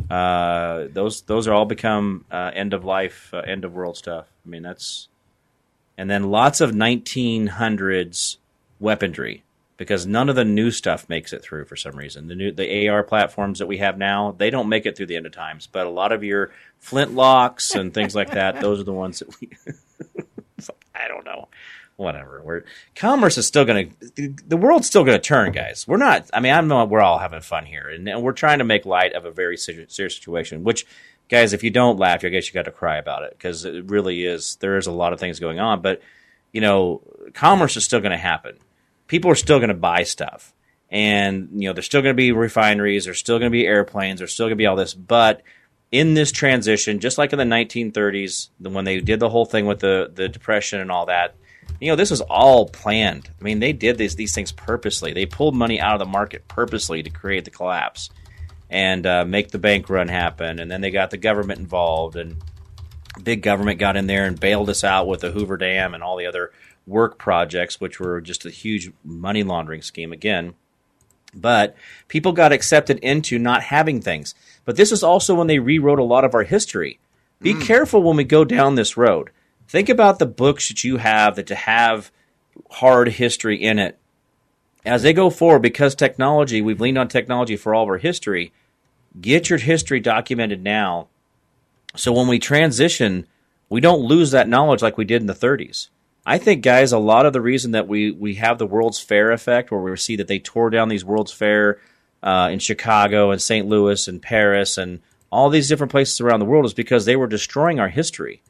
[0.09, 4.27] uh, those those are all become uh, end of life, uh, end of world stuff.
[4.47, 5.09] I mean, that's
[5.97, 8.37] and then lots of 1900s
[8.79, 9.43] weaponry
[9.79, 12.27] because none of the new stuff makes it through for some reason.
[12.27, 15.17] The new the AR platforms that we have now, they don't make it through the
[15.17, 15.67] end of times.
[15.67, 16.51] But a lot of your
[16.83, 19.49] flintlocks and things like that, those are the ones that we.
[20.69, 21.47] Like, I don't know.
[21.95, 22.43] Whatever.
[22.45, 22.65] We're
[22.97, 24.35] commerce is still going to.
[24.45, 25.87] The world's still going to turn, guys.
[25.87, 26.29] We're not.
[26.35, 28.85] I mean, I know we're all having fun here, and, and we're trying to make
[28.85, 30.65] light of a very serious, serious situation.
[30.65, 30.85] Which,
[31.29, 33.85] guys, if you don't laugh, I guess you got to cry about it because it
[33.85, 34.57] really is.
[34.57, 36.01] There is a lot of things going on, but
[36.53, 37.03] you know,
[37.35, 38.59] commerce is still going to happen.
[39.09, 40.55] People are still going to buy stuff,
[40.91, 43.05] and you know, there's still going to be refineries.
[43.05, 44.21] There's still going to be airplanes.
[44.21, 45.43] There's still going to be all this, but
[45.91, 49.81] in this transition, just like in the 1930s, when they did the whole thing with
[49.81, 51.35] the the depression and all that,
[51.81, 53.31] you know, this was all planned.
[53.41, 55.13] I mean, they did these these things purposely.
[55.13, 58.11] They pulled money out of the market purposely to create the collapse
[58.71, 60.59] and uh, make the bank run happen.
[60.59, 62.37] And then they got the government involved, and
[63.23, 66.17] big government got in there and bailed us out with the Hoover Dam and all
[66.17, 66.53] the other
[66.89, 70.55] work projects, which were just a huge money laundering scheme again
[71.35, 71.75] but
[72.09, 74.35] people got accepted into not having things.
[74.65, 76.99] But this is also when they rewrote a lot of our history.
[77.41, 77.63] Be mm.
[77.63, 79.31] careful when we go down this road.
[79.67, 82.11] Think about the books that you have that to have
[82.71, 83.99] hard history in it.
[84.85, 88.53] As they go forward, because technology, we've leaned on technology for all of our history,
[89.21, 91.09] get your history documented now.
[91.95, 93.27] So when we transition,
[93.69, 95.89] we don't lose that knowledge like we did in the 30s.
[96.29, 99.33] I think, guys, a lot of the reason that we we have the World's Fair
[99.33, 101.81] effect, where we see that they tore down these World's Fair
[102.23, 103.67] uh, in Chicago and St.
[103.67, 105.01] Louis and Paris and
[105.33, 108.43] all these different places around the world, is because they were destroying our history.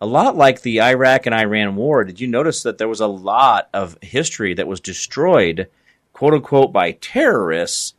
[0.00, 2.04] A lot like the Iraq and Iran war.
[2.04, 5.68] Did you notice that there was a lot of history that was destroyed,
[6.14, 7.92] quote unquote, by terrorists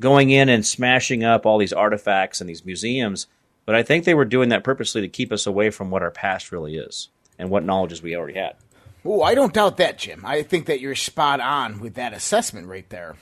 [0.00, 3.26] going in and smashing up all these artifacts and these museums?
[3.64, 6.10] But I think they were doing that purposely to keep us away from what our
[6.10, 8.56] past really is and what knowledges we already had.
[9.04, 10.22] Oh, I don't doubt that, Jim.
[10.24, 13.16] I think that you're spot on with that assessment right there.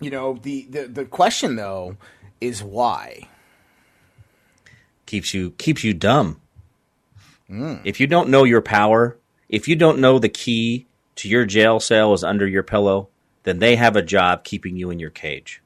[0.00, 1.96] You know, the, the, the question, though,
[2.40, 3.28] is why?
[5.06, 6.40] keeps you keeps you dumb.
[7.46, 7.76] Hmm.
[7.84, 9.16] If you don't know your power,
[9.48, 10.86] if you don't know the key
[11.16, 13.08] to your jail cell is under your pillow,
[13.44, 15.62] then they have a job keeping you in your cage.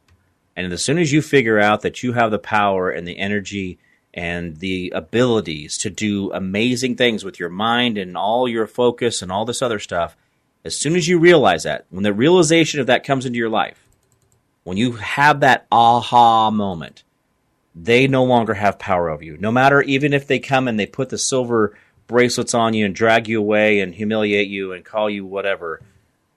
[0.57, 3.79] And as soon as you figure out that you have the power and the energy
[4.19, 9.31] and the abilities to do amazing things with your mind and all your focus and
[9.31, 10.17] all this other stuff,
[10.65, 13.81] as soon as you realize that, when the realization of that comes into your life,
[14.65, 17.05] when you have that aha moment,
[17.77, 19.37] they no longer have power over you.
[19.39, 22.97] No matter even if they come and they put the silver bracelets on you and
[22.97, 25.81] drag you away and humiliate you and call you whatever,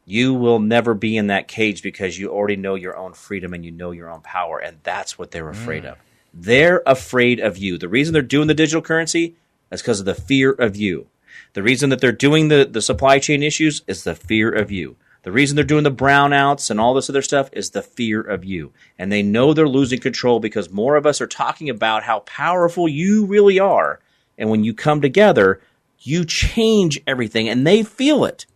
[0.06, 3.66] you will never be in that cage because you already know your own freedom and
[3.66, 4.60] you know your own power.
[4.60, 5.94] And that's what they're afraid mm.
[5.94, 5.98] of.
[6.34, 7.78] They're afraid of you.
[7.78, 9.36] The reason they're doing the digital currency
[9.72, 11.08] is because of the fear of you.
[11.54, 14.96] The reason that they're doing the, the supply chain issues is the fear of you.
[15.24, 18.44] The reason they're doing the brownouts and all this other stuff is the fear of
[18.44, 18.72] you.
[18.98, 22.88] And they know they're losing control because more of us are talking about how powerful
[22.88, 24.00] you really are.
[24.38, 25.62] And when you come together,
[26.00, 28.48] you change everything and they feel it.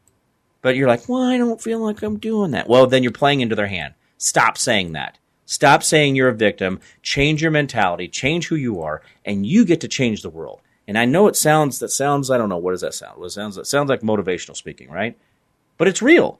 [0.61, 2.67] But you're like, well, I don't feel like I'm doing that.
[2.67, 3.93] Well, then you're playing into their hand.
[4.17, 5.19] Stop saying that.
[5.45, 6.79] Stop saying you're a victim.
[7.01, 8.07] Change your mentality.
[8.07, 10.61] Change who you are, and you get to change the world.
[10.87, 13.19] And I know it sounds that sounds I don't know what does that sound?
[13.19, 15.17] What sounds it sounds like motivational speaking, right?
[15.77, 16.39] But it's real.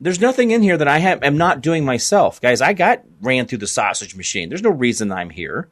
[0.00, 2.60] There's nothing in here that I have, am not doing myself, guys.
[2.60, 4.48] I got ran through the sausage machine.
[4.48, 5.68] There's no reason I'm here.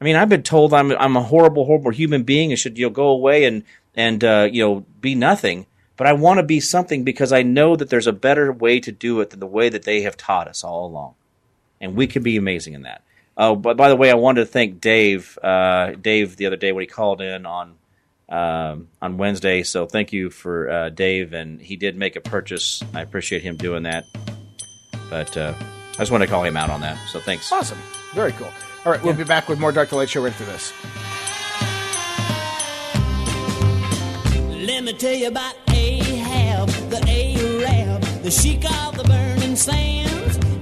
[0.00, 2.50] I mean, I've been told I'm I'm a horrible, horrible human being.
[2.50, 3.62] I should you know go away and
[3.94, 5.66] and uh, you know be nothing.
[5.96, 8.90] But I want to be something because I know that there's a better way to
[8.90, 11.14] do it than the way that they have taught us all along,
[11.82, 13.02] and we could be amazing in that.
[13.36, 15.38] Oh, but by the way, I wanted to thank Dave.
[15.42, 17.74] Uh, Dave the other day when he called in on
[18.28, 19.62] um, on Wednesday.
[19.62, 22.82] So thank you for uh, Dave, and he did make a purchase.
[22.94, 24.04] I appreciate him doing that.
[25.10, 26.96] But uh, I just want to call him out on that.
[27.08, 27.50] So thanks.
[27.52, 27.78] Awesome.
[28.14, 28.50] Very cool.
[28.84, 30.72] All right, we'll be back with more Dark to Light Show right after this.
[34.66, 40.01] Let me tell you about Ahab, the Arab, the sheik of the burning sands.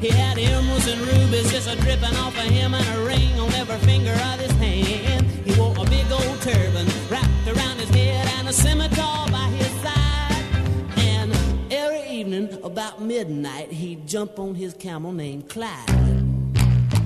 [0.01, 3.53] He had emeralds and rubies just a dripping off of him and a ring on
[3.53, 5.27] every finger of his hand.
[5.45, 9.71] He wore a big old turban wrapped around his head and a scimitar by his
[9.83, 10.45] side.
[10.97, 11.37] And
[11.71, 16.40] every evening about midnight, he'd jump on his camel named Clyde.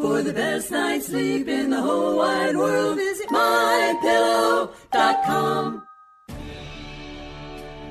[0.00, 4.72] For the best night's sleep in the whole wide world, visit mypillow.com.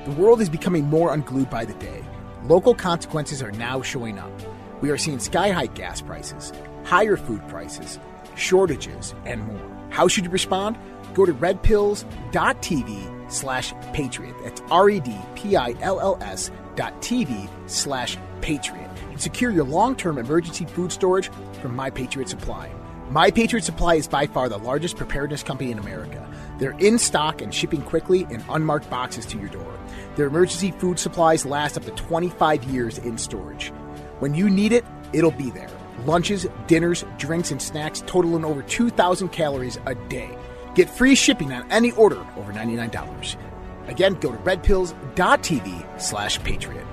[0.06, 2.04] The world is becoming more unglued by the day.
[2.44, 4.32] Local consequences are now showing up.
[4.80, 6.52] We are seeing sky high gas prices,
[6.84, 8.00] higher food prices,
[8.34, 9.86] shortages, and more.
[9.90, 10.78] How should you respond?
[11.14, 14.34] Go to redpills.tv slash patriot.
[14.42, 18.90] That's R-E-D-P-I-L-L-S dot TV slash patriot.
[19.10, 22.70] And secure your long-term emergency food storage from My Patriot Supply.
[23.10, 26.26] My Patriot Supply is by far the largest preparedness company in America.
[26.58, 29.78] They're in stock and shipping quickly in unmarked boxes to your door.
[30.14, 33.72] Their emergency food supplies last up to 25 years in storage.
[34.20, 35.70] When you need it, it'll be there.
[36.04, 40.30] Lunches, dinners, drinks, and snacks totaling over 2,000 calories a day.
[40.74, 43.36] Get free shipping on any order over $99.
[43.88, 46.86] Again, go to redpills.tv slash patriot.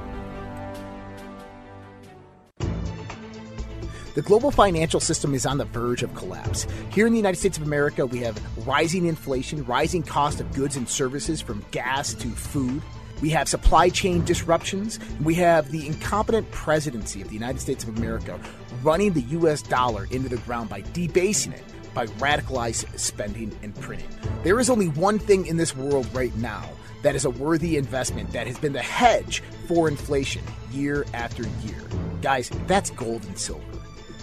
[4.15, 6.65] The global financial system is on the verge of collapse.
[6.89, 10.75] Here in the United States of America, we have rising inflation, rising cost of goods
[10.75, 12.81] and services from gas to food.
[13.21, 14.99] We have supply chain disruptions.
[15.21, 18.39] We have the incompetent presidency of the United States of America
[18.81, 21.63] running the US dollar into the ground by debasing it
[21.97, 24.07] by radicalized spending and printing.
[24.43, 26.69] There is only one thing in this world right now
[27.01, 31.81] that is a worthy investment that has been the hedge for inflation year after year.
[32.21, 33.63] Guys, that's gold and silver.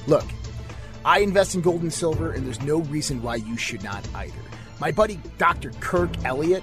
[0.06, 0.24] Look,
[1.04, 4.38] I invest in gold and silver, and there's no reason why you should not either.
[4.78, 5.72] My buddy Dr.
[5.80, 6.62] Kirk Elliott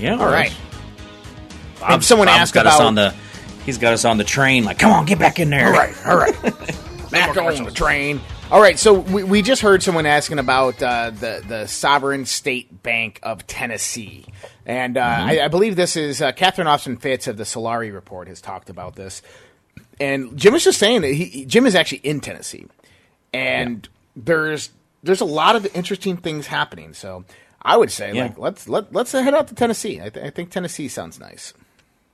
[0.00, 0.18] Yeah.
[0.18, 0.52] All right.
[2.00, 3.14] Someone Bob's asked got about us on the.
[3.64, 4.64] He's got us on the train.
[4.64, 5.66] Like, come on, get back in there.
[5.66, 6.34] All right, all right.
[7.10, 8.20] Back on the train.
[8.52, 12.82] All right, so we, we just heard someone asking about uh, the the sovereign state
[12.82, 14.26] bank of Tennessee,
[14.64, 18.28] and uh, I, I believe this is uh, Catherine Austin Fitts of the Solari Report
[18.28, 19.22] has talked about this,
[20.00, 22.66] and Jim was just saying that he, Jim is actually in Tennessee,
[23.32, 24.70] and there's
[25.02, 26.92] there's a lot of interesting things happening.
[26.94, 27.24] So
[27.62, 28.22] I would say Yeah.
[28.24, 30.00] like let's let let's head out to Tennessee.
[30.00, 31.52] I, th- I think Tennessee sounds nice.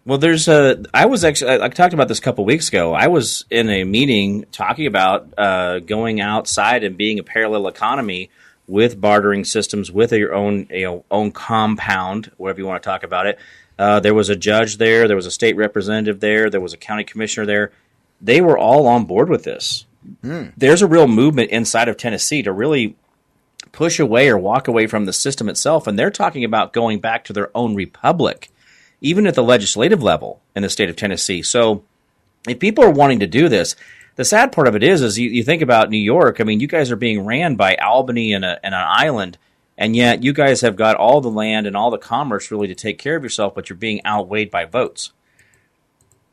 [0.04, 0.84] Well, there's a.
[0.94, 1.60] I was actually.
[1.60, 2.94] I, talked about this a couple weeks ago.
[2.94, 8.30] I was in a meeting talking about uh, going outside and being a parallel economy
[8.68, 13.02] with bartering systems, with your own you know own compound, whatever you want to talk
[13.02, 13.38] about it.
[13.78, 15.06] Uh, there was a judge there.
[15.08, 16.50] There was a state representative there.
[16.50, 17.72] There was a county commissioner there.
[18.20, 19.86] They were all on board with this.
[20.22, 22.94] There's a real movement inside of Tennessee to really
[23.72, 27.24] push away or walk away from the system itself, and they're talking about going back
[27.24, 28.50] to their own republic
[29.00, 31.42] even at the legislative level in the state of Tennessee.
[31.42, 31.84] So
[32.48, 33.76] if people are wanting to do this,
[34.16, 36.40] the sad part of it is, is you, you think about New York.
[36.40, 39.36] I mean, you guys are being ran by Albany and, a, and an island,
[39.76, 42.74] and yet you guys have got all the land and all the commerce really to
[42.74, 45.12] take care of yourself, but you're being outweighed by votes.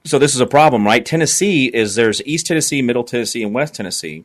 [0.05, 1.05] So this is a problem, right?
[1.05, 4.23] Tennessee is there's East Tennessee, Middle Tennessee, and West Tennessee.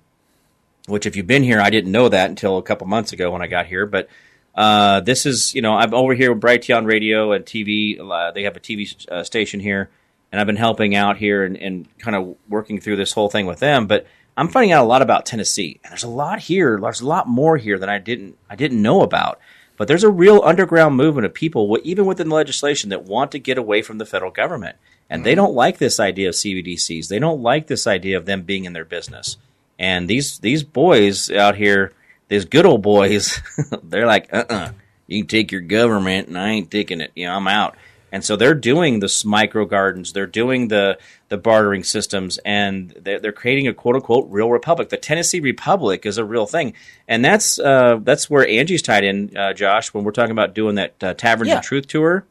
[0.88, 3.42] Which, if you've been here, I didn't know that until a couple months ago when
[3.42, 3.86] I got here.
[3.86, 4.08] But
[4.54, 8.00] uh, this is, you know, I'm over here with Brighteon Radio and TV.
[8.00, 9.90] Uh, they have a TV uh, station here,
[10.32, 13.46] and I've been helping out here and, and kind of working through this whole thing
[13.46, 13.86] with them.
[13.86, 16.78] But I'm finding out a lot about Tennessee, and there's a lot here.
[16.80, 19.40] There's a lot more here than I didn't I didn't know about.
[19.76, 23.38] But there's a real underground movement of people, even within the legislation, that want to
[23.38, 24.76] get away from the federal government,
[25.08, 27.06] and they don't like this idea of CBDCs.
[27.06, 29.36] They don't like this idea of them being in their business.
[29.78, 31.92] And these these boys out here,
[32.28, 33.40] these good old boys,
[33.82, 34.72] they're like, uh uh
[35.06, 37.12] you can take your government, and I ain't taking it.
[37.14, 37.76] You know, I'm out.
[38.10, 40.98] And so they're doing the micro gardens, they're doing the
[41.28, 44.88] the bartering systems, and they're, they're creating a quote unquote real republic.
[44.88, 46.72] The Tennessee Republic is a real thing,
[47.06, 49.92] and that's uh, that's where Angie's tied in, uh, Josh.
[49.92, 51.58] When we're talking about doing that uh, Taverns Yeah.
[51.58, 52.24] of Truth tour,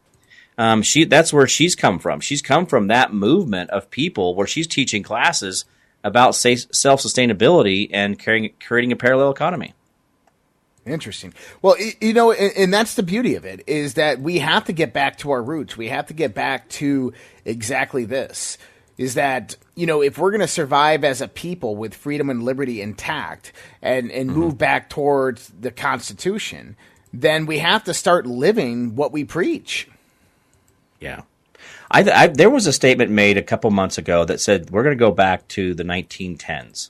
[0.58, 2.22] um, she that's where she's come from.
[2.22, 5.66] She's come from that movement of people where she's teaching classes
[6.08, 9.74] about self sustainability and creating, creating a parallel economy.
[10.86, 11.34] Interesting.
[11.62, 14.74] Well, you know, and, and that's the beauty of it is that we have to
[14.74, 15.76] get back to our roots.
[15.76, 17.14] We have to get back to
[17.46, 18.58] exactly this.
[18.98, 22.42] Is that you know if we're going to survive as a people with freedom and
[22.42, 23.52] liberty intact
[23.82, 24.40] and and mm-hmm.
[24.40, 26.76] move back towards the Constitution,
[27.14, 29.88] then we have to start living what we preach.
[31.00, 31.22] Yeah.
[31.90, 34.96] I, I there was a statement made a couple months ago that said we're going
[34.96, 36.90] to go back to the 1910s,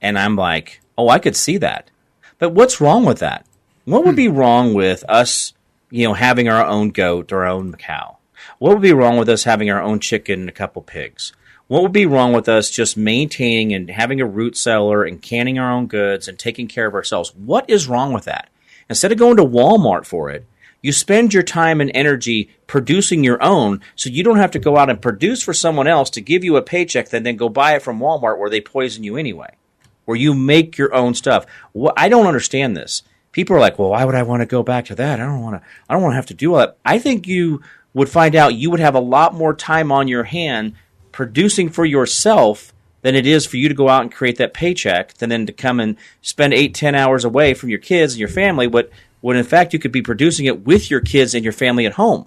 [0.00, 1.90] and I'm like, oh, I could see that,
[2.38, 3.46] but what's wrong with that?
[3.84, 4.36] What would be hmm.
[4.36, 5.54] wrong with us,
[5.90, 8.18] you know, having our own goat or our own cow?
[8.58, 11.32] What would be wrong with us having our own chicken and a couple pigs?
[11.68, 15.58] What would be wrong with us just maintaining and having a root cellar and canning
[15.58, 17.34] our own goods and taking care of ourselves?
[17.34, 18.48] What is wrong with that?
[18.88, 20.46] Instead of going to Walmart for it,
[20.80, 24.76] you spend your time and energy producing your own so you don't have to go
[24.76, 27.74] out and produce for someone else to give you a paycheck and then go buy
[27.74, 29.54] it from Walmart where they poison you anyway.
[30.04, 31.44] Where you make your own stuff.
[31.78, 33.02] Wh- I don't understand this.
[33.32, 35.20] People are like, "Well, why would I want to go back to that?
[35.20, 37.26] I don't want to I don't want to have to do all that." I think
[37.26, 37.60] you
[37.92, 40.72] would find out you would have a lot more time on your hand
[41.12, 42.72] producing for yourself
[43.02, 45.52] than it is for you to go out and create that paycheck than then to
[45.52, 49.36] come and spend eight, ten hours away from your kids and your family, but when
[49.36, 52.26] in fact you could be producing it with your kids and your family at home.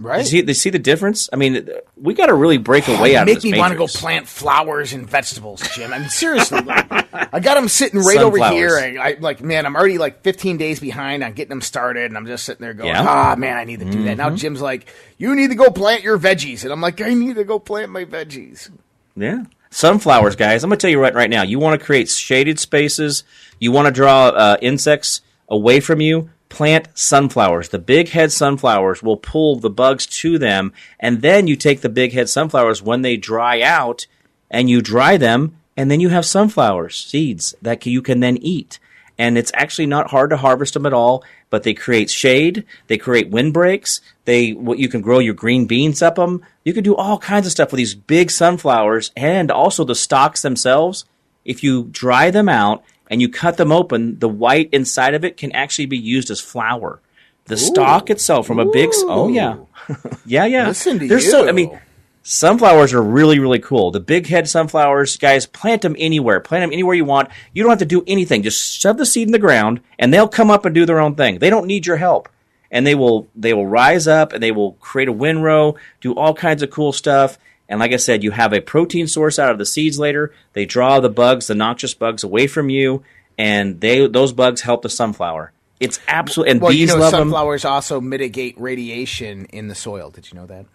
[0.00, 0.18] Right?
[0.20, 1.28] You see, they see the difference?
[1.32, 3.78] I mean, we got to really break away out Make of this me want to
[3.78, 5.92] go plant flowers and vegetables, Jim.
[5.92, 6.90] I mean, seriously, like,
[7.32, 8.76] I got them sitting right over here.
[8.76, 12.16] I, I like, man, I'm already like 15 days behind on getting them started, and
[12.16, 13.04] I'm just sitting there going, Yeah.
[13.06, 14.16] ah, man, I need to do that.
[14.16, 17.36] Now Jim's like, you need to go plant your veggies, and I'm like, I need
[17.36, 18.70] to go plant my veggies.
[19.14, 19.44] Yeah.
[19.70, 20.64] Sunflowers, guys.
[20.64, 21.42] I'm going to tell you right, right now.
[21.42, 23.22] You want to create shaded spaces.
[23.60, 25.20] You want to draw uh, insects
[25.54, 26.30] away from you.
[26.48, 27.70] Plant sunflowers.
[27.70, 31.88] The big head sunflowers will pull the bugs to them, and then you take the
[31.88, 34.06] big head sunflowers when they dry out.
[34.50, 38.78] and you dry them, and then you have sunflower seeds that you can then eat.
[39.18, 42.98] And it's actually not hard to harvest them at all, but they create shade, they
[42.98, 46.42] create windbreaks, they what you can grow your green beans up them.
[46.64, 50.42] You can do all kinds of stuff with these big sunflowers and also the stalks
[50.42, 51.04] themselves.
[51.44, 55.36] If you dry them out and you cut them open, the white inside of it
[55.36, 57.00] can actually be used as flour.
[57.46, 59.56] The stalk itself from a big oh yeah.
[60.26, 60.68] yeah, yeah.
[60.68, 61.78] Listen to There's so I mean
[62.26, 63.90] Sunflowers are really, really cool.
[63.90, 66.40] The big head sunflowers, guys, plant them anywhere.
[66.40, 67.28] Plant them anywhere you want.
[67.52, 68.42] You don't have to do anything.
[68.42, 71.16] Just shove the seed in the ground, and they'll come up and do their own
[71.16, 71.38] thing.
[71.38, 72.30] They don't need your help,
[72.70, 76.32] and they will they will rise up and they will create a windrow, do all
[76.32, 77.36] kinds of cool stuff.
[77.68, 80.32] And like I said, you have a protein source out of the seeds later.
[80.52, 83.02] They draw the bugs, the noxious bugs, away from you,
[83.38, 85.52] and they those bugs help the sunflower.
[85.80, 87.20] It's absolutely and Well, bees you know, love them.
[87.20, 90.10] sunflowers also mitigate radiation in the soil.
[90.10, 90.66] Did you know that?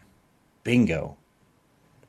[0.63, 1.17] Bingo.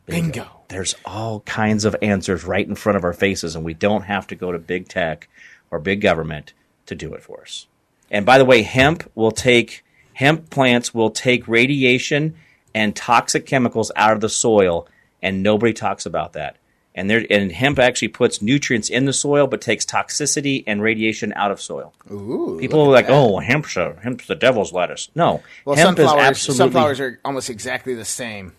[0.07, 0.49] Bingo.
[0.68, 4.26] There's all kinds of answers right in front of our faces, and we don't have
[4.28, 5.28] to go to big tech
[5.70, 6.53] or big government
[6.87, 7.68] to do it for us.
[8.11, 12.35] And by the way, hemp will take hemp plants will take radiation
[12.75, 14.87] and toxic chemicals out of the soil,
[15.23, 16.57] and nobody talks about that.
[16.95, 21.33] And there, and hemp actually puts nutrients in the soil, but takes toxicity and radiation
[21.37, 21.95] out of soil.
[22.11, 22.59] Ooh.
[22.61, 26.27] People are like, "Oh, hemp's a, hemp's the devil's lettuce." No, Well, hemp is sunflowers,
[26.29, 28.53] absolutely sunflowers are almost exactly the same.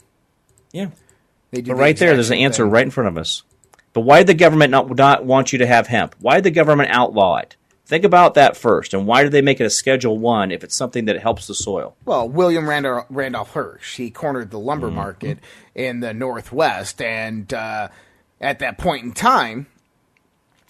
[0.72, 0.88] yeah.
[1.52, 2.72] They do But the right there, there's an answer thing.
[2.72, 3.44] right in front of us.
[3.92, 6.16] But why did the government not, not want you to have hemp?
[6.22, 7.58] Why did the government outlaw it?
[7.92, 8.94] Think about that first.
[8.94, 11.54] And why did they make it a Schedule One if it's something that helps the
[11.54, 11.94] soil?
[12.06, 14.96] Well, William Randolph, Randolph Hearst, he cornered the lumber Mm-hmm.
[14.96, 15.40] market
[15.76, 17.90] in the Northwest, and uh,
[18.40, 19.68] at that point in time,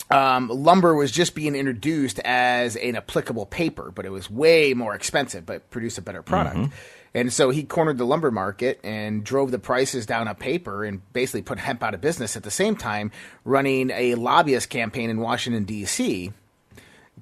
[0.10, 4.96] um, lumber was just being introduced as an applicable paper, but it was way more
[4.96, 6.56] expensive, but produced a better product.
[6.58, 6.74] Mm-hmm.
[7.14, 11.02] And so he cornered the lumber market and drove the prices down on paper and
[11.14, 13.12] basically put hemp out of business at the same time,
[13.46, 16.32] running a lobbyist campaign in Washington, D.C.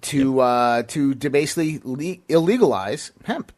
[0.01, 3.51] to uh, to to basically le- illegalize hemp.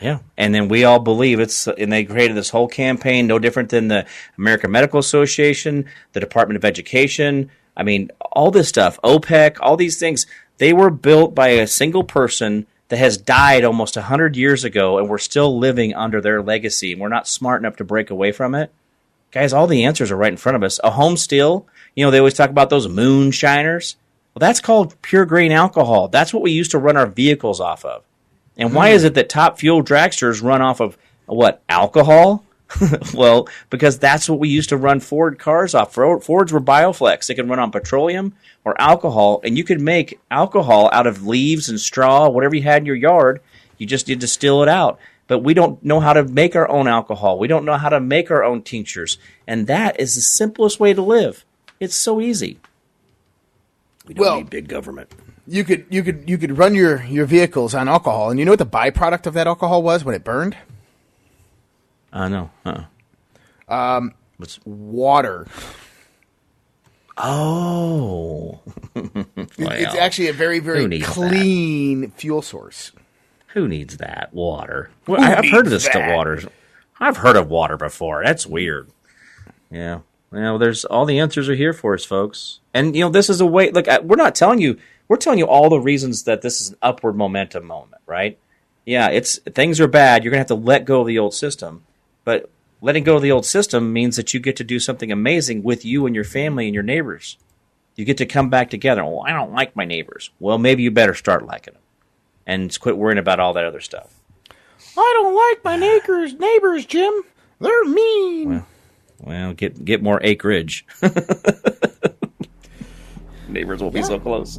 [0.00, 0.18] Yeah.
[0.36, 3.88] And then we all believe it's, and they created this whole campaign, no different than
[3.88, 4.06] the
[4.36, 7.50] American Medical Association, the Department of Education.
[7.76, 10.26] I mean, all this stuff, OPEC, all these things,
[10.58, 15.08] they were built by a single person that has died almost 100 years ago, and
[15.08, 18.54] we're still living under their legacy, and we're not smart enough to break away from
[18.54, 18.72] it.
[19.32, 20.78] Guys, all the answers are right in front of us.
[20.84, 23.96] A home still, you know, they always talk about those moonshiners.
[24.36, 26.08] Well, that's called pure grain alcohol.
[26.08, 28.04] That's what we used to run our vehicles off of.
[28.58, 29.06] And why is hmm.
[29.06, 32.44] it that top fuel dragsters run off of what alcohol?
[33.14, 35.94] well, because that's what we used to run Ford cars off.
[35.94, 40.20] Ford- Fords were Bioflex; they could run on petroleum or alcohol, and you could make
[40.30, 43.40] alcohol out of leaves and straw, whatever you had in your yard.
[43.78, 44.98] You just need to distill it out.
[45.28, 47.38] But we don't know how to make our own alcohol.
[47.38, 49.16] We don't know how to make our own tinctures,
[49.46, 51.46] and that is the simplest way to live.
[51.80, 52.58] It's so easy.
[54.06, 55.12] We don't Well- need big government.
[55.48, 58.50] You could you could you could run your your vehicles on alcohol, and you know
[58.52, 60.56] what the byproduct of that alcohol was when it burned?
[62.12, 62.50] I know.
[62.64, 63.72] Uh-uh.
[63.72, 65.46] Um, What's Water.
[67.16, 68.60] Oh,
[68.94, 69.16] It-
[69.58, 72.92] it's actually a very very clean fuel source.
[73.54, 74.90] who needs that water?
[75.06, 75.92] Well, I, I've heard of this that?
[75.92, 76.12] stuff.
[76.14, 76.42] Water.
[77.00, 78.22] I've heard of water before.
[78.24, 78.90] That's weird.
[79.70, 80.00] Yeah.
[80.30, 82.60] Well, there's all the answers are here for us, folks.
[82.74, 83.70] And you know, this is a way.
[83.70, 84.78] Look, we're not telling you.
[85.08, 88.38] We're telling you all the reasons that this is an upward momentum moment, right?
[88.84, 90.24] Yeah, it's things are bad.
[90.24, 91.84] You're gonna have to let go of the old system,
[92.24, 92.50] but
[92.80, 95.84] letting go of the old system means that you get to do something amazing with
[95.84, 97.38] you and your family and your neighbors.
[97.94, 99.04] You get to come back together.
[99.04, 100.30] Well, I don't like my neighbors.
[100.38, 101.82] Well, maybe you better start liking them,
[102.46, 104.20] and quit worrying about all that other stuff.
[104.98, 107.22] I don't like my neighbors neighbors, Jim.
[107.60, 108.48] They're mean.
[108.50, 108.66] Well,
[109.56, 110.86] get get more acreage.
[113.48, 114.58] Neighbors will be so close.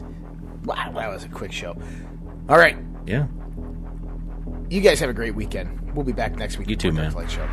[0.65, 1.75] Wow, that was a quick show.
[2.49, 3.27] All right, Yeah.
[4.69, 5.93] you guys have a great weekend.
[5.93, 6.69] We'll be back next week.
[6.69, 7.11] You too, man.
[7.11, 7.47] Flight Show.